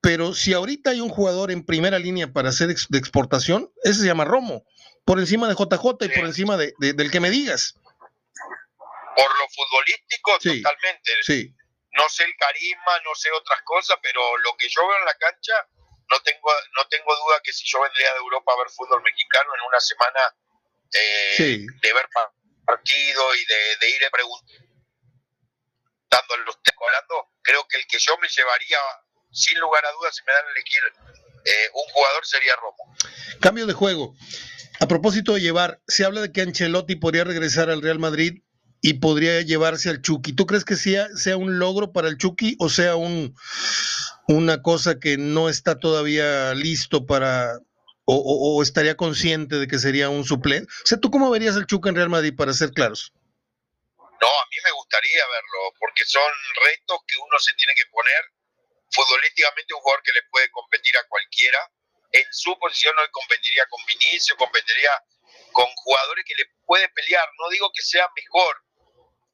[0.00, 4.06] pero si ahorita hay un jugador en primera línea para hacer de exportación, ese se
[4.06, 4.64] llama Romo,
[5.04, 7.74] por encima de JJ y por encima de, del que me digas.
[9.16, 11.10] Por lo futbolístico, totalmente.
[11.22, 11.52] Sí.
[11.90, 15.14] No sé el carisma, no sé otras cosas, pero lo que yo veo en la
[15.14, 15.54] cancha,
[16.10, 19.50] no tengo, no tengo duda que si yo vendría de Europa a ver fútbol mexicano
[19.54, 20.20] en una semana
[20.92, 22.08] eh, de ver
[22.64, 24.64] partido y de, de ir preguntando
[26.10, 28.78] a los hablando, creo que el que yo me llevaría,
[29.32, 30.82] sin lugar a dudas, si me dan a elegir
[31.44, 32.96] eh, un jugador, sería Romo.
[33.40, 34.14] Cambio de juego.
[34.80, 38.42] A propósito de llevar, se habla de que Ancelotti podría regresar al Real Madrid
[38.80, 40.34] y podría llevarse al Chucky.
[40.34, 43.34] ¿Tú crees que sea, sea un logro para el Chucky o sea un,
[44.28, 47.58] una cosa que no está todavía listo para,
[48.04, 50.72] o, estaría consciente de que sería un suplente?
[50.72, 53.12] O sea, ¿tú cómo verías al Chucky en Real Madrid, para ser claros?
[53.98, 56.30] No, a mí me gustaría verlo, porque son
[56.64, 58.24] retos que uno se tiene que poner.
[58.90, 61.58] Futbolísticamente un jugador que le puede competir a cualquiera.
[62.12, 64.92] En su posición hoy competiría con Vinicio, competiría
[65.52, 67.28] con jugadores que le puede pelear.
[67.38, 68.62] No digo que sea mejor,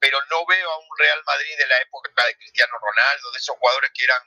[0.00, 3.56] pero no veo a un Real Madrid de la época de Cristiano Ronaldo, de esos
[3.56, 4.22] jugadores que eran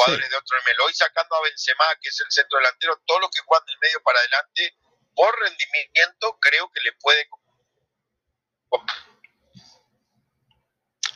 [0.00, 0.80] jugadores de otro nivel.
[0.86, 4.02] Hoy sacando a Benzema, que es el centro delantero, todos los que juegan del medio
[4.02, 4.74] para adelante,
[5.14, 7.28] por rendimiento, creo que le puede.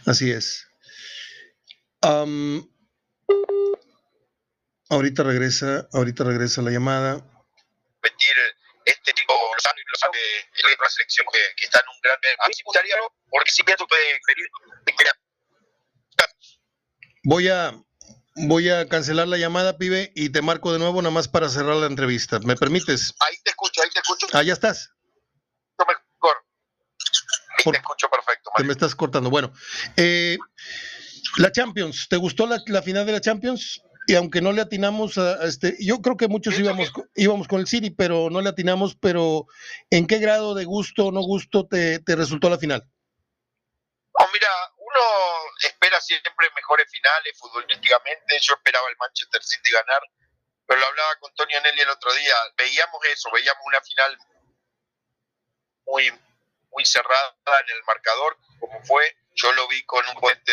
[0.06, 0.68] Así es.
[4.90, 7.24] ahorita regresa, ahorita regresa la llamada.
[8.84, 10.18] este tipo, lo sabe, lo sabe,
[10.78, 12.18] la selección que, que, está en un gran.
[12.40, 12.96] A mí me gustaría,
[13.30, 14.46] porque si pienso puede venir.
[17.26, 17.72] Voy a,
[18.34, 21.76] voy a cancelar la llamada, pibe, y te marco de nuevo nada más para cerrar
[21.76, 22.38] la entrevista.
[22.40, 23.14] ¿Me permites?
[23.20, 24.26] Ahí te escucho, ahí te escucho.
[24.32, 24.90] Ah, ya estás.
[25.78, 26.36] Mejor.
[27.58, 28.50] Ahí te escucho perfecto.
[28.56, 29.30] Te me estás cortando.
[29.30, 29.52] Bueno,
[29.96, 30.38] eh,
[31.38, 33.82] la Champions, ¿te gustó la, final de la Champions?
[34.06, 37.66] Y aunque no le atinamos a, este, yo creo que muchos íbamos, íbamos con el
[37.66, 39.46] City, pero no le atinamos, pero
[39.90, 42.86] ¿en qué grado de gusto o no gusto te, te resultó la final?
[44.12, 44.48] Oh, mira,
[44.94, 48.38] uno espera siempre mejores finales futbolísticamente.
[48.40, 50.02] Yo esperaba el Manchester City ganar,
[50.66, 52.34] pero lo hablaba con Tony Anelli el otro día.
[52.56, 54.18] Veíamos eso, veíamos una final
[55.86, 56.10] muy,
[56.70, 57.34] muy cerrada
[57.66, 59.16] en el marcador, como fue.
[59.34, 60.52] Yo lo vi con un puente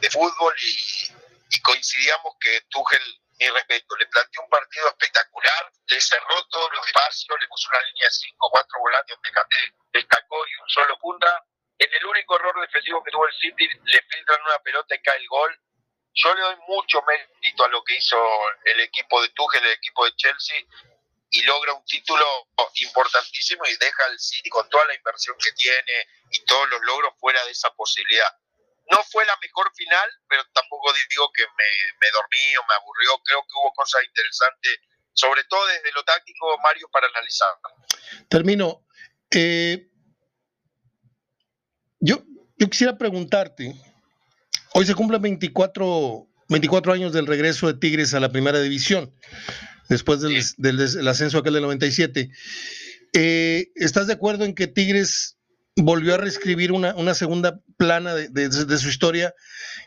[0.00, 6.44] de, fútbol y, coincidíamos que Tuchel, mi respeto, le planteó un partido espectacular, le cerró
[6.48, 9.16] todos los espacios, le puso una línea de 5, 4 volantes,
[9.92, 11.44] destacó y un solo punta
[11.78, 15.18] en el único error defensivo que tuvo el City, le filtran una pelota y cae
[15.18, 15.60] el gol.
[16.14, 18.16] Yo le doy mucho mérito a lo que hizo
[18.64, 20.56] el equipo de Tuchel, el equipo de Chelsea,
[21.30, 22.24] y logra un título
[22.74, 27.14] importantísimo y deja al City con toda la inversión que tiene y todos los logros
[27.18, 28.30] fuera de esa posibilidad.
[28.90, 33.18] No fue la mejor final, pero tampoco digo que me, dormí o me aburrió.
[33.24, 34.78] Creo que hubo cosas interesantes,
[35.12, 37.48] sobre todo desde lo táctico, Mario, para analizar.
[38.28, 38.86] Termino.
[39.30, 39.88] Eh,
[42.04, 42.22] yo,
[42.58, 43.74] yo quisiera preguntarte,
[44.74, 49.12] hoy se cumplen 24, 24 años del regreso de Tigres a la primera división,
[49.88, 52.30] después del, ascenso aquel del 97.
[53.14, 55.38] Eh, ¿Estás de acuerdo en que Tigres
[55.76, 59.34] volvió a reescribir una, una segunda plana de, su historia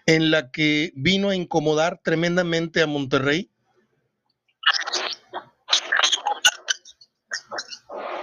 [0.08, 3.52] en la que vino a incomodar tremendamente a Monterrey?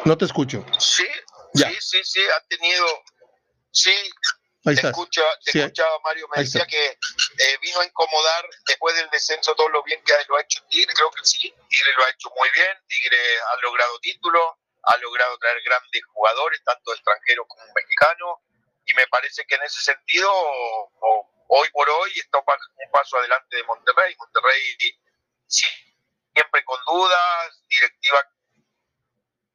[0.05, 0.67] No te escucho.
[0.79, 1.05] Sí,
[1.55, 2.85] sí, sí, sí, ha tenido
[3.75, 3.95] Sí,
[4.63, 9.55] te, escucha, te escuchaba Mario, me decía que eh, vino a incomodar después del descenso
[9.55, 12.31] todo lo bien que lo ha hecho Tigre, creo que sí, Tigre lo ha hecho
[12.37, 14.47] muy bien, Tigre ha logrado títulos,
[14.85, 18.39] ha logrado traer grandes jugadores, tanto extranjeros como mexicanos,
[18.87, 20.31] y me parece que en ese sentido,
[21.49, 24.15] hoy por hoy, está un paso adelante de Monterrey.
[24.19, 24.61] Monterrey
[25.47, 28.31] siempre con dudas, directiva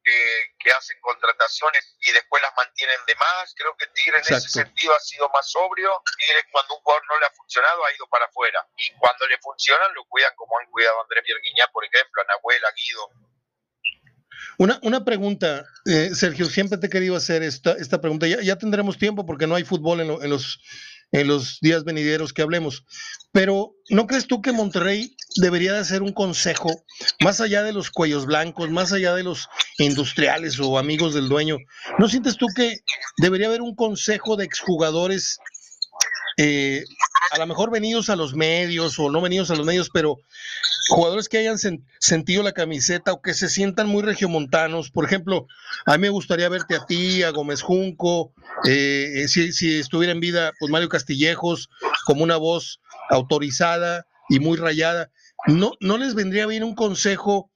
[0.02, 3.52] que, hacen contrataciones y después las mantienen de más.
[3.56, 6.02] Creo que Tigre en ese sentido ha sido más sobrio.
[6.16, 8.66] Tigre cuando un jugador no le ha funcionado ha ido para afuera.
[8.76, 12.24] Y cuando le funcionan lo cuidan como han cuidado a Andrés Pierguiñá, por ejemplo, a
[12.26, 13.10] Nahuel, a Guido.
[14.58, 18.26] Una, una pregunta, eh, Sergio, siempre te he querido hacer esta, esta pregunta.
[18.26, 20.60] Ya, ya tendremos tiempo porque no hay fútbol en, en los
[21.12, 22.84] en los días venideros que hablemos.
[23.32, 26.84] Pero ¿no crees tú que Monterrey debería de hacer un consejo,
[27.20, 29.48] más allá de los cuellos blancos, más allá de los
[29.78, 31.58] industriales o amigos del dueño?
[31.98, 32.80] ¿No sientes tú que
[33.18, 35.38] debería haber un consejo de exjugadores,
[36.38, 36.84] eh,
[37.30, 40.18] a lo mejor venidos a los medios o no venidos a los medios, pero
[40.88, 41.58] jugadores que hayan
[41.98, 44.90] sentido la camiseta o que se sientan muy regiomontanos.
[44.90, 45.46] Por ejemplo,
[45.86, 48.32] a mí me gustaría verte a ti, a Gómez Junco,
[48.66, 51.70] eh, si, si, estuviera en vida, pues Mario Castillejos,
[52.04, 55.10] como una voz autorizada y muy rayada.
[55.46, 57.49] no, no les vendría bien un consejo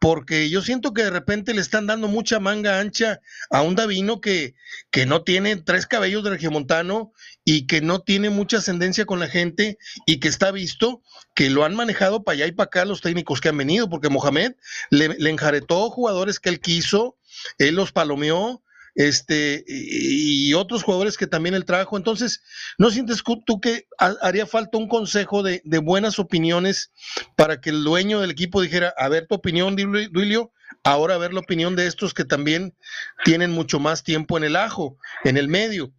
[0.00, 3.20] porque yo siento que de repente le están dando mucha manga ancha
[3.50, 4.54] a un Davino que,
[4.90, 7.12] que no tiene tres cabellos de regiomontano
[7.44, 9.76] y que no tiene mucha ascendencia con la gente
[10.06, 11.02] y que está visto
[11.34, 14.08] que lo han manejado para allá y para acá los técnicos que han venido, porque
[14.08, 14.54] Mohamed
[14.88, 17.18] le, le enjaretó jugadores que él quiso,
[17.58, 18.62] él los palomeó,
[18.94, 21.96] este, y otros jugadores que también él trajo.
[21.96, 22.42] Entonces,
[22.78, 26.92] ¿no sientes tú que haría falta un consejo de, buenas opiniones
[27.36, 30.52] para que el dueño del equipo dijera, a ver tu opinión, Duilio,
[30.84, 32.76] ahora a ver la opinión de estos que también
[33.24, 35.92] tienen mucho más tiempo en el ajo, en el medio?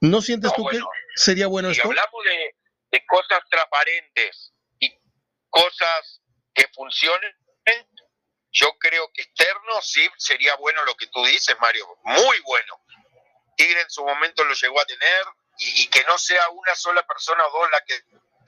[0.00, 0.80] ¿No sientes tú que
[1.14, 1.88] sería bueno si esto?
[1.88, 4.90] hablamos de, de cosas transparentes y
[5.48, 6.20] cosas
[6.52, 7.32] que funcionen,
[8.54, 12.80] yo creo que externo sí sería bueno lo que tú dices, Mario, muy bueno.
[13.56, 15.26] Tigre en su momento lo llegó a tener
[15.58, 18.00] y, que no sea una sola persona o dos la que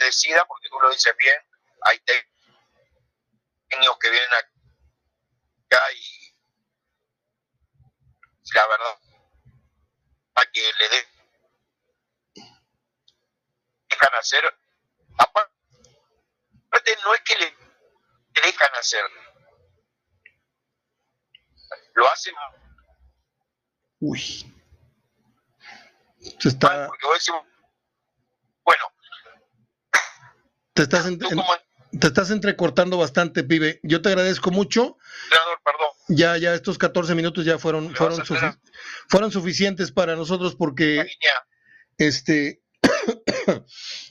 [0.05, 1.37] decida, porque tú lo dices bien,
[1.83, 1.99] hay
[3.69, 6.35] técnicos que vienen acá y
[8.55, 8.99] la verdad
[10.37, 10.89] a que le
[13.89, 14.57] dejan hacer
[15.19, 15.53] aparte
[17.03, 17.57] no es que le
[18.43, 19.05] dejan hacer
[21.97, 22.35] lo hacen.
[24.01, 24.21] Uy.
[26.39, 26.91] Se está.
[28.65, 28.85] bueno.
[30.75, 31.07] Te estás,
[31.99, 33.81] te estás entrecortando bastante, pibe.
[33.83, 34.99] Yo te agradezco mucho.
[35.65, 35.89] perdón.
[36.09, 38.23] Ya, ya estos 14 minutos ya fueron, fueron,
[39.09, 41.07] fueron suficientes para nosotros porque
[41.97, 42.63] este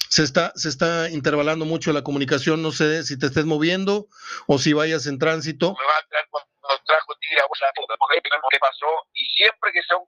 [0.09, 2.63] se está, se está intervalando mucho la comunicación.
[2.63, 4.07] No sé si te estés moviendo
[4.47, 5.75] o si vayas en tránsito.
[5.79, 8.21] Me va a trajo Tigre a porque
[8.51, 10.07] qué pasó, y siempre que sea un,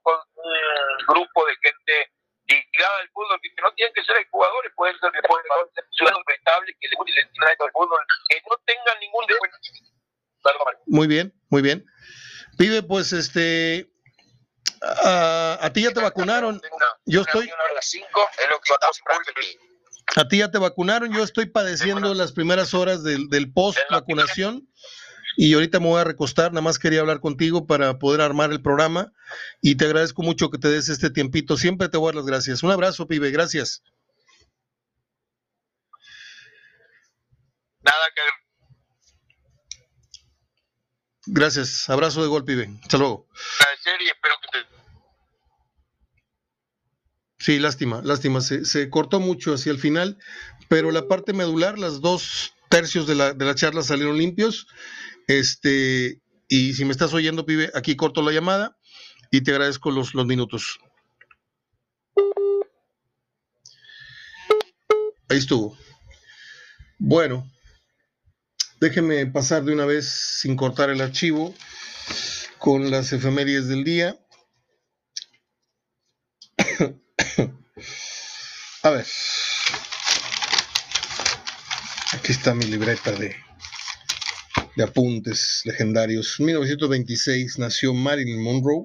[1.06, 2.12] grupo de gente
[2.46, 5.10] ligada al fútbol, que no tienen que ser jugadores, pueden ser
[5.92, 9.34] ciudadanos estables que le el al fútbol, que no tengan ningún de
[10.86, 11.84] Muy bien, muy bien.
[12.56, 13.90] Pibe, pues este,
[14.82, 16.60] a, a, ti ya te vacunaron.
[17.04, 17.50] yo estoy.
[20.16, 21.12] A ti ya te vacunaron.
[21.12, 24.68] Yo estoy padeciendo las primeras horas del, del post vacunación
[25.40, 28.60] y ahorita me voy a recostar, nada más quería hablar contigo para poder armar el
[28.60, 29.12] programa
[29.62, 32.26] y te agradezco mucho que te des este tiempito, siempre te voy a dar las
[32.26, 32.64] gracias.
[32.64, 33.84] Un abrazo, pibe, gracias.
[37.82, 38.22] Nada que
[41.26, 42.68] Gracias, abrazo de gol, pibe.
[42.82, 43.28] Hasta luego.
[43.30, 44.66] espero que te...
[47.38, 50.18] Sí, lástima, lástima, se, se cortó mucho hacia el final,
[50.68, 54.66] pero la parte medular, las dos tercios de la, de la charla salieron limpios
[55.28, 58.76] este, y si me estás oyendo, pibe, aquí corto la llamada
[59.30, 60.80] y te agradezco los, los minutos.
[65.28, 65.76] Ahí estuvo.
[66.98, 67.46] Bueno,
[68.80, 71.54] déjenme pasar de una vez sin cortar el archivo
[72.58, 74.18] con las efemérides del día.
[78.82, 79.06] A ver.
[82.14, 83.36] Aquí está mi libreta de,
[84.78, 86.36] de apuntes legendarios.
[86.38, 88.84] En 1926 nació Marilyn Monroe,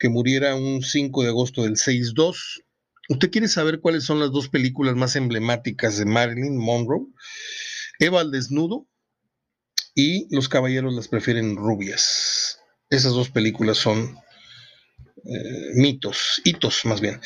[0.00, 2.36] que muriera un 5 de agosto del 6-2.
[3.08, 7.06] ¿Usted quiere saber cuáles son las dos películas más emblemáticas de Marilyn Monroe?
[8.00, 8.88] Eva al desnudo
[9.94, 12.58] y Los caballeros las prefieren rubias.
[12.90, 14.18] Esas dos películas son
[15.24, 17.20] eh, mitos, hitos más bien.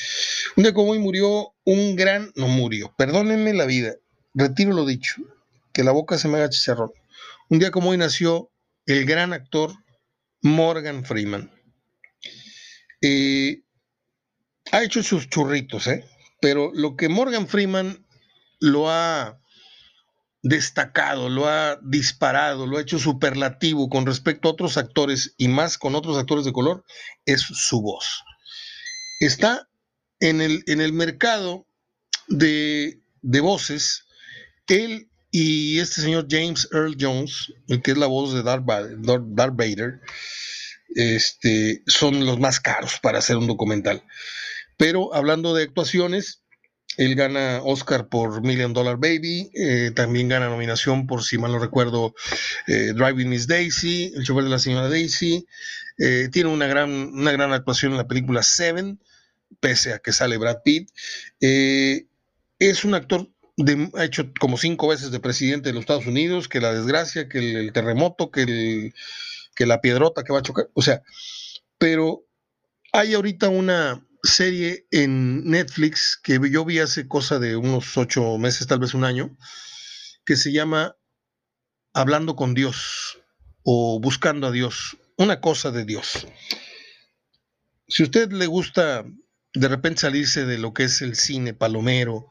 [0.55, 3.95] Un día como hoy murió un gran, no murió, perdónenme la vida,
[4.35, 5.17] retiro lo dicho,
[5.73, 6.93] que la boca se me haga chicharrón.
[7.51, 8.53] Un día como hoy nació
[8.87, 9.73] el gran actor
[10.41, 11.51] Morgan Freeman.
[13.03, 13.65] Eh,
[14.71, 16.05] ha hecho sus churritos, ¿eh?
[16.41, 18.07] pero lo que Morgan Freeman
[18.61, 19.41] lo ha
[20.43, 25.77] destacado, lo ha disparado, lo ha hecho superlativo con respecto a otros actores y más
[25.77, 26.85] con otros actores de color,
[27.27, 28.23] es su voz.
[29.19, 29.69] Está
[30.21, 31.67] en el, en el mercado
[32.29, 34.07] de, de voces,
[34.69, 40.01] él y este señor James Earl Jones, el que es la voz de Darth Vader,
[40.95, 44.03] este, son los más caros para hacer un documental.
[44.77, 46.43] Pero hablando de actuaciones,
[46.97, 51.59] él gana Oscar por Million Dollar Baby, eh, también gana nominación por, si mal no
[51.59, 52.15] recuerdo,
[52.67, 55.47] eh, Driving Miss Daisy, El chofer de la señora Daisy.
[55.99, 58.99] Eh, tiene una gran, una gran actuación en la película Seven,
[59.61, 60.91] pese a que sale Brad Pitt.
[61.41, 63.29] es un actor
[63.95, 67.39] ha hecho como cinco veces de presidente de los Estados Unidos, que la desgracia, que
[67.39, 68.93] el, terremoto, que,
[69.55, 71.03] que la piedrota que va a chocar, o sea,
[71.79, 72.25] pero
[72.93, 78.67] hay ahorita una serie en Netflix que yo vi hace cosa de unos ocho meses,
[78.67, 79.37] tal vez un año,
[80.25, 80.97] que se llama
[81.93, 83.19] hablando con Dios
[83.63, 86.27] o buscando a Dios, una cosa de Dios.
[87.89, 89.05] Si a usted le gusta
[89.53, 92.31] de repente salirse de lo que es el cine palomero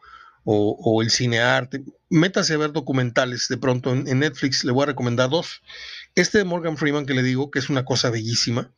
[0.51, 4.87] o, el cine arte, métase a ver documentales de pronto en, Netflix, le voy a
[4.87, 5.61] recomendar dos.
[6.15, 8.71] Este de Morgan Freeman que le digo que es una cosa bellísima,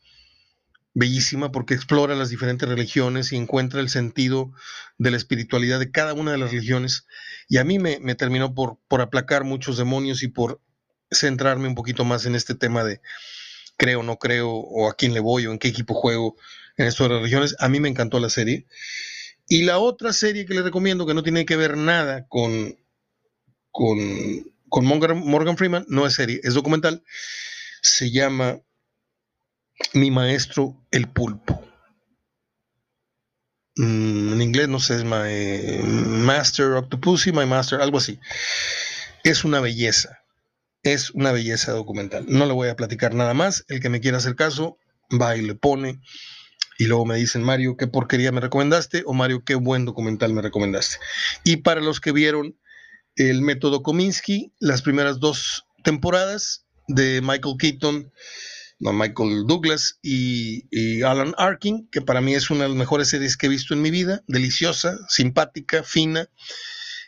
[0.94, 4.52] bellísima porque explora las diferentes religiones y encuentra el sentido
[4.98, 7.08] de la espiritualidad de cada una de las religiones.
[7.48, 10.60] Y a mí me, terminó por, por aplacar muchos demonios y por
[11.10, 13.00] centrarme un poquito más en este tema de
[13.78, 16.36] creo, no creo, o a quién le voy, o en qué equipo juego
[16.76, 17.56] en estas religiones.
[17.60, 18.68] A mí me encantó la serie.
[19.52, 22.74] Y la otra serie que le recomiendo, que no tiene que ver nada con,
[23.70, 24.00] con,
[24.70, 27.04] con Morgan Freeman, no es serie, es documental,
[27.82, 28.62] se llama
[29.92, 31.62] mi maestro el pulpo.
[33.76, 35.84] Mm, en inglés no sé, es my
[36.24, 38.22] master octopusy, my master, algo así.
[39.26, 40.20] Es una belleza.
[40.82, 42.24] Es una belleza documental.
[42.30, 43.66] No le voy a platicar nada más.
[43.68, 44.78] El que me quiera hacer caso,
[45.12, 46.00] va y le pone.
[46.82, 50.42] Y luego me dicen, Mario, qué porquería me recomendaste, o Mario, qué buen documental me
[50.42, 50.98] recomendaste.
[51.44, 52.58] Y para los que vieron
[53.16, 58.12] el método Kominsky, las primeras dos temporadas de Michael Keaton
[58.80, 63.46] Michael Douglas y, Alan Arkin, que para mí es una de las mejores series que
[63.46, 66.30] he visto en mi vida, deliciosa, simpática, fina.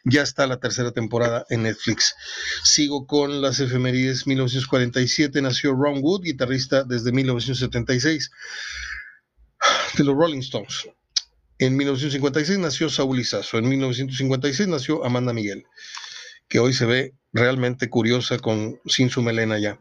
[0.05, 2.13] Ya está la tercera temporada en Netflix.
[2.63, 4.28] Sigo con las efemérides.
[4.28, 8.30] 1947 nació Ron Wood, guitarrista desde 1976
[9.97, 10.88] de los Rolling Stones.
[11.59, 13.57] En 1956 nació Saúl Izazo.
[13.57, 15.66] En 1956 nació Amanda Miguel,
[16.47, 19.80] que hoy se ve realmente curiosa con, sin su melena ya.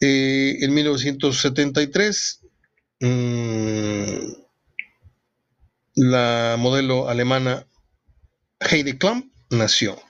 [0.00, 2.40] Eh, en 1973,
[3.00, 4.16] mm,
[5.94, 7.66] la modelo alemana
[8.60, 10.00] Heidi Klum nació.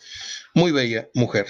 [0.55, 1.47] Muy bella mujer.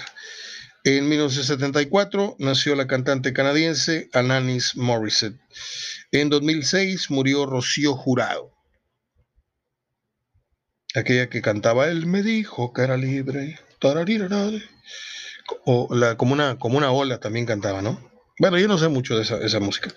[0.85, 5.39] En 1974 nació la cantante canadiense Alanis Morissette.
[6.11, 8.51] En 2006 murió Rocío Jurado.
[10.93, 13.59] Aquella que cantaba Él me dijo que era libre.
[15.65, 18.11] O la, como, una, como una ola también cantaba, ¿no?
[18.39, 19.89] Bueno, yo no sé mucho de esa, música.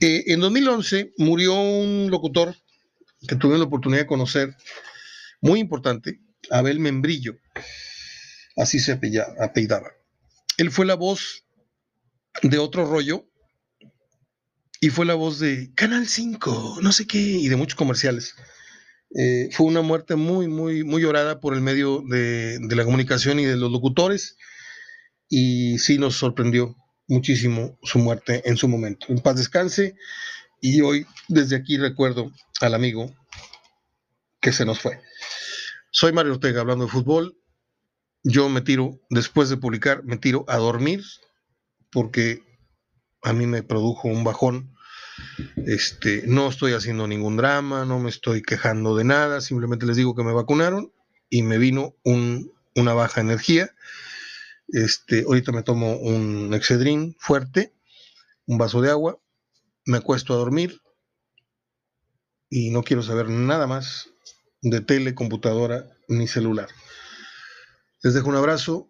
[0.00, 2.54] Eh, en 2011 murió un locutor
[3.26, 4.56] que tuve la oportunidad de conocer,
[5.40, 6.20] muy importante,
[6.50, 7.36] Abel Membrillo,
[8.56, 9.90] así se apellidaba.
[10.56, 11.44] Él fue la voz
[12.42, 13.26] de otro rollo
[14.80, 18.34] y fue la voz de Canal 5, no sé qué, y de muchos comerciales.
[19.14, 23.38] Eh, fue una muerte muy, muy, muy llorada por el medio de, de la comunicación
[23.38, 24.36] y de los locutores
[25.28, 26.76] y sí nos sorprendió
[27.08, 29.06] muchísimo su muerte en su momento.
[29.08, 29.96] En paz descanse
[30.60, 33.14] y hoy desde aquí recuerdo al amigo
[34.40, 35.00] que se nos fue.
[35.90, 37.38] Soy Mario Ortega hablando de fútbol.
[38.28, 41.04] Yo me tiro, después de publicar, me tiro a dormir
[41.90, 42.42] porque
[43.22, 44.74] a mí me produjo un bajón.
[45.66, 50.14] Este, no estoy haciendo ningún drama, no me estoy quejando de nada, simplemente les digo
[50.14, 50.92] que me vacunaron
[51.30, 53.70] y me vino un, una baja energía
[54.68, 57.72] este, ahorita me tomo un Excedrin fuerte,
[58.46, 59.20] un vaso de agua,
[59.84, 60.80] me acuesto a dormir
[62.50, 64.10] y no quiero saber nada más
[64.62, 66.68] de tele, computadora ni celular.
[68.06, 68.88] Les dejo un abrazo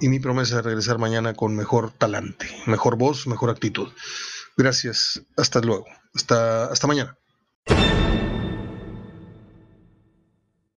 [0.00, 3.88] y mi promesa de regresar mañana con mejor talante, mejor voz, mejor actitud.
[4.56, 7.16] Gracias, hasta luego, hasta, hasta mañana.